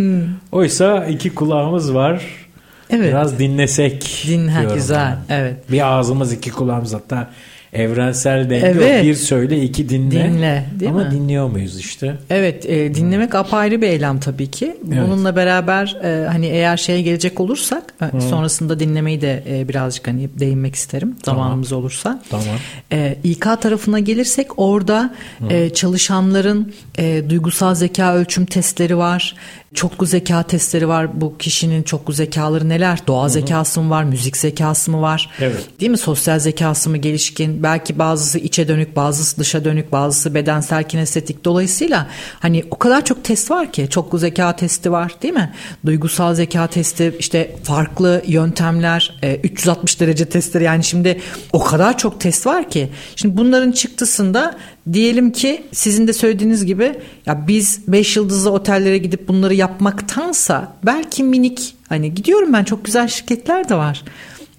[0.52, 2.45] Oysa iki kulağımız var.
[2.90, 3.08] Evet.
[3.10, 4.24] Biraz dinlesek.
[4.28, 5.18] Dinle güzel.
[5.30, 5.36] ben.
[5.36, 5.72] Evet.
[5.72, 7.30] Bir ağzımız iki kulağımız hatta
[7.74, 9.04] evrensel denge Evet.
[9.04, 10.24] bir söyle iki dinle.
[10.24, 11.12] Dinle, değil Ama mi?
[11.12, 12.16] dinliyor muyuz işte?
[12.30, 14.78] Evet, e, dinlemek apayrı bir eylem tabii ki.
[14.88, 15.04] Evet.
[15.08, 17.84] Bununla beraber e, hani eğer şeye gelecek olursak
[18.18, 22.22] e, sonrasında dinlemeyi de e, birazcık hani değinmek isterim zamanımız olursa.
[22.30, 22.46] Tamam.
[22.92, 25.14] E, İK tarafına gelirsek orada
[25.50, 29.36] e, çalışanların e, duygusal zeka ölçüm testleri var.
[29.76, 31.22] Çoklu zeka testleri var.
[31.22, 33.00] Bu kişinin çoklu zekaları neler?
[33.08, 34.04] Doğa zekası mı var?
[34.04, 35.30] Müzik zekası mı var?
[35.40, 35.80] Evet.
[35.80, 35.98] Değil mi?
[35.98, 37.64] Sosyal zekası mı gelişkin?
[37.64, 41.46] Belki bazısı içe dönük, bazısı dışa dönük, bazısı bedensel kinestetik.
[41.46, 42.08] Dolayısıyla
[42.40, 43.88] hani o kadar çok test var ki.
[43.90, 45.54] Çoklu zeka testi var değil mi?
[45.86, 50.64] Duygusal zeka testi, işte farklı yöntemler, e, 360 derece testleri.
[50.64, 51.22] Yani şimdi
[51.54, 52.90] o kadar çok test var ki.
[53.16, 54.58] Şimdi bunların çıktısında
[54.94, 56.92] diyelim ki sizin de söylediğiniz gibi
[57.26, 63.08] ya biz 5 yıldızlı otellere gidip bunları yapmaktansa belki minik hani gidiyorum ben çok güzel
[63.08, 64.04] şirketler de var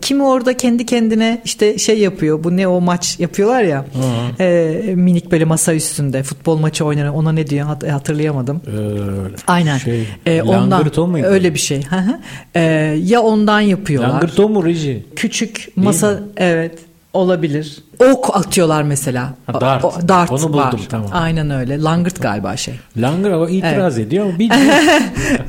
[0.00, 2.44] Kimi orada kendi kendine işte şey yapıyor.
[2.44, 3.84] Bu ne o maç yapıyorlar ya.
[4.40, 8.62] E, minik böyle masa üstünde futbol maçı oynanan ona ne diyor hat- hatırlayamadım.
[8.66, 8.70] Ee,
[9.46, 9.78] Aynen.
[9.78, 11.26] Şey, E, ondan muydu?
[11.26, 11.80] öyle bir şey.
[12.54, 12.60] E,
[13.04, 14.08] ya ondan yapıyorlar.
[14.10, 15.04] Langırto mu Reji?
[15.16, 16.78] Küçük masa evet
[17.16, 17.82] olabilir.
[18.12, 19.34] Ok atıyorlar mesela.
[19.46, 19.84] Ha, dart.
[19.84, 20.74] O, dart Onu buldum, var.
[20.88, 21.10] tamam.
[21.12, 21.82] Aynen öyle.
[21.82, 22.74] Langırt galiba şey.
[22.96, 24.50] Langır ama itiraz ediyor ama bir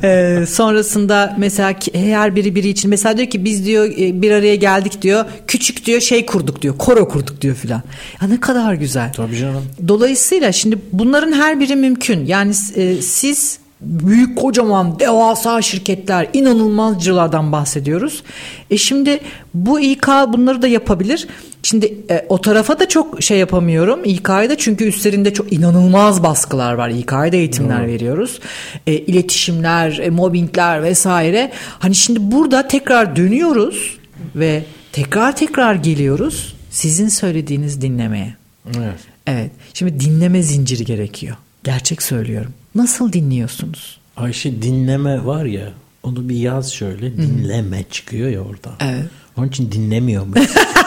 [0.02, 4.56] Ee, sonrasında mesela her biri biri için mesela diyor ki biz diyor e, bir araya
[4.56, 5.24] geldik diyor.
[5.46, 6.78] Küçük diyor şey kurduk diyor.
[6.78, 7.82] Koro kurduk diyor filan.
[8.22, 9.12] Ya ne kadar güzel.
[9.12, 9.64] Tabii canım.
[9.88, 12.26] Dolayısıyla şimdi bunların her biri mümkün.
[12.26, 18.22] Yani e, siz büyük kocaman devasa şirketler inanılmazcılardan bahsediyoruz.
[18.70, 19.20] E şimdi
[19.54, 21.28] bu İK bunları da yapabilir.
[21.62, 24.04] Şimdi e, o tarafa da çok şey yapamıyorum.
[24.04, 26.88] İK'ya da çünkü üstlerinde çok inanılmaz baskılar var.
[26.88, 28.40] İK'ya da eğitimler veriyoruz.
[28.86, 31.52] E, iletişimler, e, mobbingler vesaire.
[31.78, 33.98] Hani şimdi burada tekrar dönüyoruz
[34.36, 38.36] ve tekrar tekrar geliyoruz sizin söylediğiniz dinlemeye.
[38.78, 38.98] Evet.
[39.26, 39.50] Evet.
[39.74, 41.36] Şimdi dinleme zinciri gerekiyor.
[41.64, 42.52] Gerçek söylüyorum.
[42.74, 43.98] Nasıl dinliyorsunuz?
[44.16, 48.70] Ayşe dinleme var ya onu bir yaz şöyle dinleme çıkıyor ya orada.
[48.80, 49.04] Evet.
[49.36, 50.34] Onun için dinlemiyor mu?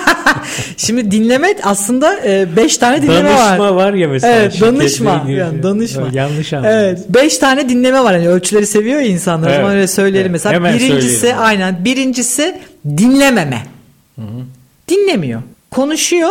[0.78, 2.20] Şimdi dinleme aslında
[2.58, 3.38] 5 tane dinleme var.
[3.50, 4.36] danışma var ya mesela.
[4.40, 5.26] Evet, danışma.
[5.30, 6.10] Yani danışma.
[6.14, 6.72] Yanlış anladım.
[6.78, 8.14] Evet, 5 tane dinleme var.
[8.16, 9.48] Hani ölçüleri seviyor ya insanlar.
[9.48, 10.32] O Evet, zaman öyle söyleyelim evet.
[10.32, 10.56] mesela.
[10.56, 11.44] Hemen birincisi söyleyelim.
[11.44, 11.86] aynen.
[11.86, 12.60] Birincisi
[12.98, 13.64] dinlememe.
[14.90, 15.42] Dinlemiyor.
[15.72, 16.30] Konuşuyor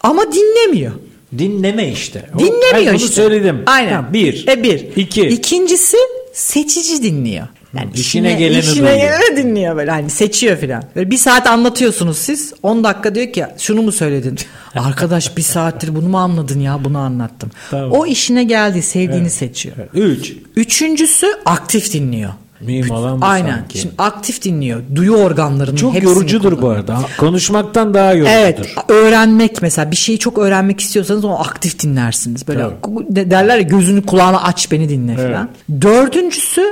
[0.00, 0.92] ama dinlemiyor.
[1.38, 2.22] Dinleme işte.
[2.34, 3.08] O- Dinlemiyor bunu işte.
[3.14, 3.62] söyledim.
[3.66, 3.90] Aynen.
[3.90, 4.48] Tamam, bir.
[4.48, 4.86] E bir.
[4.96, 5.22] İki.
[5.22, 5.96] İkincisi
[6.32, 7.46] seçici dinliyor.
[7.76, 8.96] Yani işine geleni işine duyuyor.
[8.96, 10.82] geleni dinliyor böyle hani seçiyor filan.
[10.96, 14.38] Böyle bir saat anlatıyorsunuz siz 10 dakika diyor ki şunu mu söyledin?
[14.74, 17.50] Arkadaş bir saattir bunu mu anladın ya bunu anlattım.
[17.70, 17.92] Tamam.
[17.92, 19.76] O işine geldi sevdiğini seçiyor.
[19.94, 20.32] Üç.
[20.56, 22.30] Üçüncüsü aktif dinliyor.
[22.60, 23.52] Mühim olan bu Aynen.
[23.54, 23.78] sanki.
[23.78, 24.80] Şimdi aktif dinliyor.
[24.94, 26.78] Duyu organlarının Çok hepsini yorucudur bu kullanıyor.
[26.80, 27.00] arada.
[27.18, 28.36] Konuşmaktan daha yorucudur.
[28.38, 28.58] Evet
[28.88, 32.48] öğrenmek mesela bir şeyi çok öğrenmek istiyorsanız onu aktif dinlersiniz.
[32.48, 32.64] Böyle
[33.10, 35.32] de- derler ya gözünü kulağını aç beni dinle Evet.
[35.32, 35.48] falan.
[35.80, 36.62] Dördüncüsü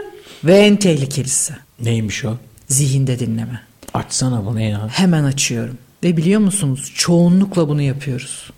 [0.45, 2.36] ve en tehlikelisi Neymiş o?
[2.68, 3.61] zihinde dinleme.
[3.95, 4.88] Açsana bu ne ya?
[4.93, 5.78] Hemen açıyorum.
[6.05, 8.51] Ve biliyor musunuz çoğunlukla bunu yapıyoruz.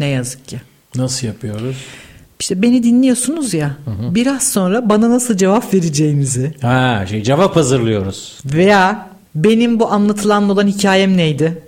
[0.00, 0.60] Ne yazık ki.
[0.94, 1.76] Nasıl yapıyoruz?
[2.40, 3.76] İşte beni dinliyorsunuz ya
[4.10, 8.38] biraz sonra bana nasıl cevap vereceğimizi Ha şey cevap hazırlıyoruz.
[8.44, 11.62] veya benim bu anlatılan olan hikayem neydi?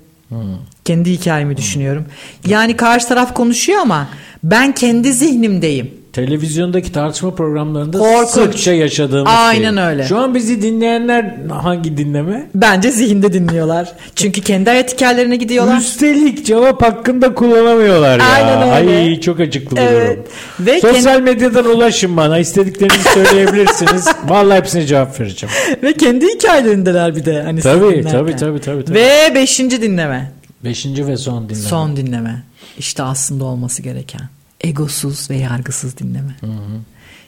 [0.84, 2.06] Kendi hikayemi düşünüyorum.
[2.46, 4.08] Yani karşı taraf konuşuyor ama
[4.44, 5.90] ben kendi zihnimdeyim.
[6.16, 8.28] Televizyondaki tartışma programlarında Korkunç.
[8.28, 9.84] sıkça yaşadığımız Aynen şey.
[9.84, 10.04] öyle.
[10.04, 12.46] Şu an bizi dinleyenler hangi dinleme?
[12.54, 13.92] Bence zihinde dinliyorlar.
[14.14, 15.78] Çünkü kendi hayat hikayelerine gidiyorlar.
[15.78, 18.26] Üstelik cevap hakkında kullanamıyorlar ya.
[18.26, 18.98] Aynen öyle.
[18.98, 19.90] Ay çok acıklı Evet.
[19.92, 20.24] buluyorum.
[20.60, 22.38] Ve Sosyal medyadan ulaşın bana.
[22.38, 24.08] İstediklerinizi söyleyebilirsiniz.
[24.28, 25.54] Vallahi hepsine cevap vereceğim.
[25.82, 27.42] Ve kendi hikayelerindeler bir de.
[27.42, 28.94] Hani Tabii, tabii, tabii, tabii, tabii.
[28.98, 30.32] Ve beşinci dinleme.
[30.64, 31.68] Beşinci ve son dinleme.
[31.68, 32.42] Son dinleme.
[32.78, 34.35] İşte aslında olması gereken.
[34.60, 36.36] Egosuz ve yargısız dinleme.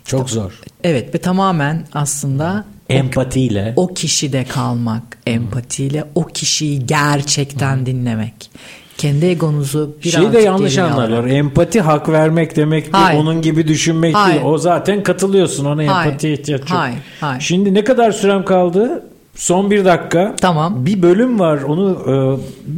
[0.04, 0.60] Çok zor.
[0.84, 3.72] Evet ve tamamen aslında Empatiyle.
[3.76, 8.50] o kişide kalmak, empatiyle o kişiyi gerçekten dinlemek.
[8.98, 11.18] Kendi egonuzu birazcık Şeyi de yanlış anlarlar.
[11.18, 11.32] alarak.
[11.32, 13.04] Empati hak vermek demek değil.
[13.04, 13.18] Hayır.
[13.20, 14.34] Onun gibi düşünmek Hayır.
[14.34, 14.46] değil.
[14.46, 15.64] O zaten katılıyorsun.
[15.64, 15.88] Ona Hayır.
[16.10, 16.70] empatiye ihtiyaç yok.
[16.70, 16.98] Hayır.
[17.20, 17.40] Hayır.
[17.40, 19.02] Şimdi ne kadar sürem kaldı?
[19.39, 20.34] Son bir dakika.
[20.41, 20.86] Tamam.
[20.86, 21.62] Bir bölüm var.
[21.62, 22.14] Onu e,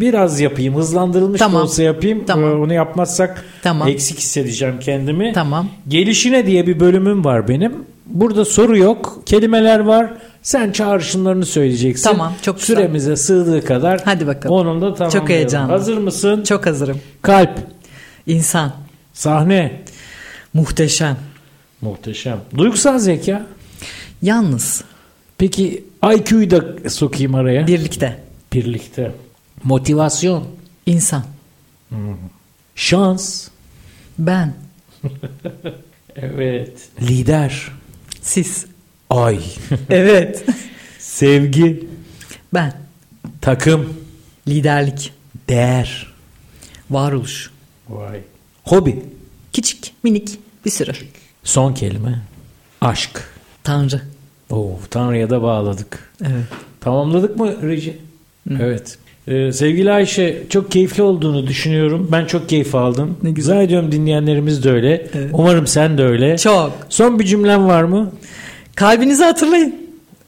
[0.01, 0.75] biraz yapayım.
[0.77, 1.61] Hızlandırılmış Tamam.
[1.61, 2.25] da olsa yapayım.
[2.27, 2.51] Tamam.
[2.51, 3.89] E, onu yapmazsak Tamam.
[3.89, 5.33] eksik hissedeceğim kendimi.
[5.33, 5.69] Tamam.
[5.89, 7.73] Gelişine diye bir bölümüm var benim.
[8.07, 9.23] Burada soru yok.
[9.27, 10.11] Kelimeler var.
[10.43, 12.05] Sen çağrışımlarını söyleyeceksin.
[12.11, 12.77] Tamam, çok güzel.
[12.77, 14.01] Süremize sığdığı kadar.
[14.05, 14.57] Hadi bakalım.
[14.57, 15.11] Onun da tamam.
[15.13, 15.73] Çok heyecanlı.
[15.73, 16.43] Hazır mısın?
[16.43, 17.01] Çok hazırım.
[17.23, 17.59] Kalp.
[18.27, 18.73] İnsan.
[19.13, 19.83] Sahne.
[20.55, 21.17] Muhteşem.
[21.81, 22.39] Muhteşem.
[22.57, 23.47] Duygusal zeka.
[24.23, 24.85] Yalnız.
[25.41, 25.85] Peki
[26.15, 27.67] IQ'yu da sokayım araya.
[27.67, 28.21] Birlikte.
[28.53, 29.13] Birlikte.
[29.65, 30.47] Motivasyon.
[30.87, 31.25] İnsan.
[32.75, 33.49] Şans.
[34.19, 34.55] Ben.
[36.17, 36.89] Evet.
[37.03, 37.69] Lider.
[38.23, 38.67] Siz.
[39.11, 39.41] Ay.
[39.91, 40.45] Evet.
[40.99, 41.87] Sevgi.
[42.55, 42.73] ben.
[43.41, 43.95] Takım.
[44.49, 45.13] Liderlik.
[45.49, 46.15] Değer.
[46.91, 47.51] Varoluş.
[47.89, 48.21] Vay.
[48.65, 49.05] Hobi.
[49.53, 50.93] Küçük, minik, bir sürü.
[51.45, 52.23] Son kelime.
[52.81, 53.25] Aşk.
[53.65, 54.03] Tanrı.
[54.51, 56.13] Oo, Tanrı'ya da bağladık.
[56.23, 56.45] Evet.
[56.81, 57.97] Tamamladık mı Reji?
[58.61, 58.99] Evet.
[59.29, 62.09] Ee, sevgili Ayşe çok keyifli olduğunu düşünüyorum.
[62.13, 63.17] Ben çok keyif aldım.
[63.23, 63.55] Ne güzel.
[63.55, 65.07] Zannediyorum dinleyenlerimiz de öyle.
[65.15, 65.31] Evet.
[65.33, 66.39] Umarım sen de öyle.
[66.39, 66.73] Çok.
[66.89, 68.13] Son bir cümlem var mı?
[68.75, 69.75] Kalbinizi hatırlayın.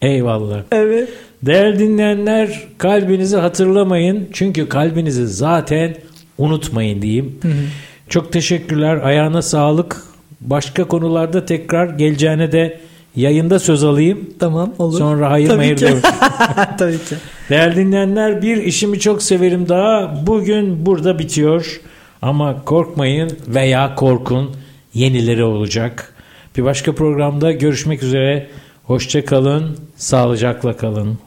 [0.02, 0.62] Eyvallah.
[0.72, 1.08] Evet.
[1.42, 4.28] Değerli dinleyenler kalbinizi hatırlamayın.
[4.32, 5.94] Çünkü kalbinizi zaten
[6.38, 7.40] unutmayın diyeyim.
[8.08, 8.96] Çok teşekkürler.
[8.96, 10.02] Ayağına sağlık.
[10.40, 12.80] Başka konularda tekrar geleceğine de
[13.16, 14.30] yayında söz alayım.
[14.38, 14.98] Tamam olur.
[14.98, 15.86] Sonra hayır Tabii hayır ki.
[16.78, 17.14] Tabii ki.
[17.50, 21.80] Değerli dinleyenler bir işimi çok severim daha bugün burada bitiyor.
[22.22, 24.50] Ama korkmayın veya korkun
[24.94, 26.14] yenileri olacak.
[26.56, 28.46] Bir başka programda görüşmek üzere.
[28.84, 31.18] Hoşça kalın, sağlıcakla kalın.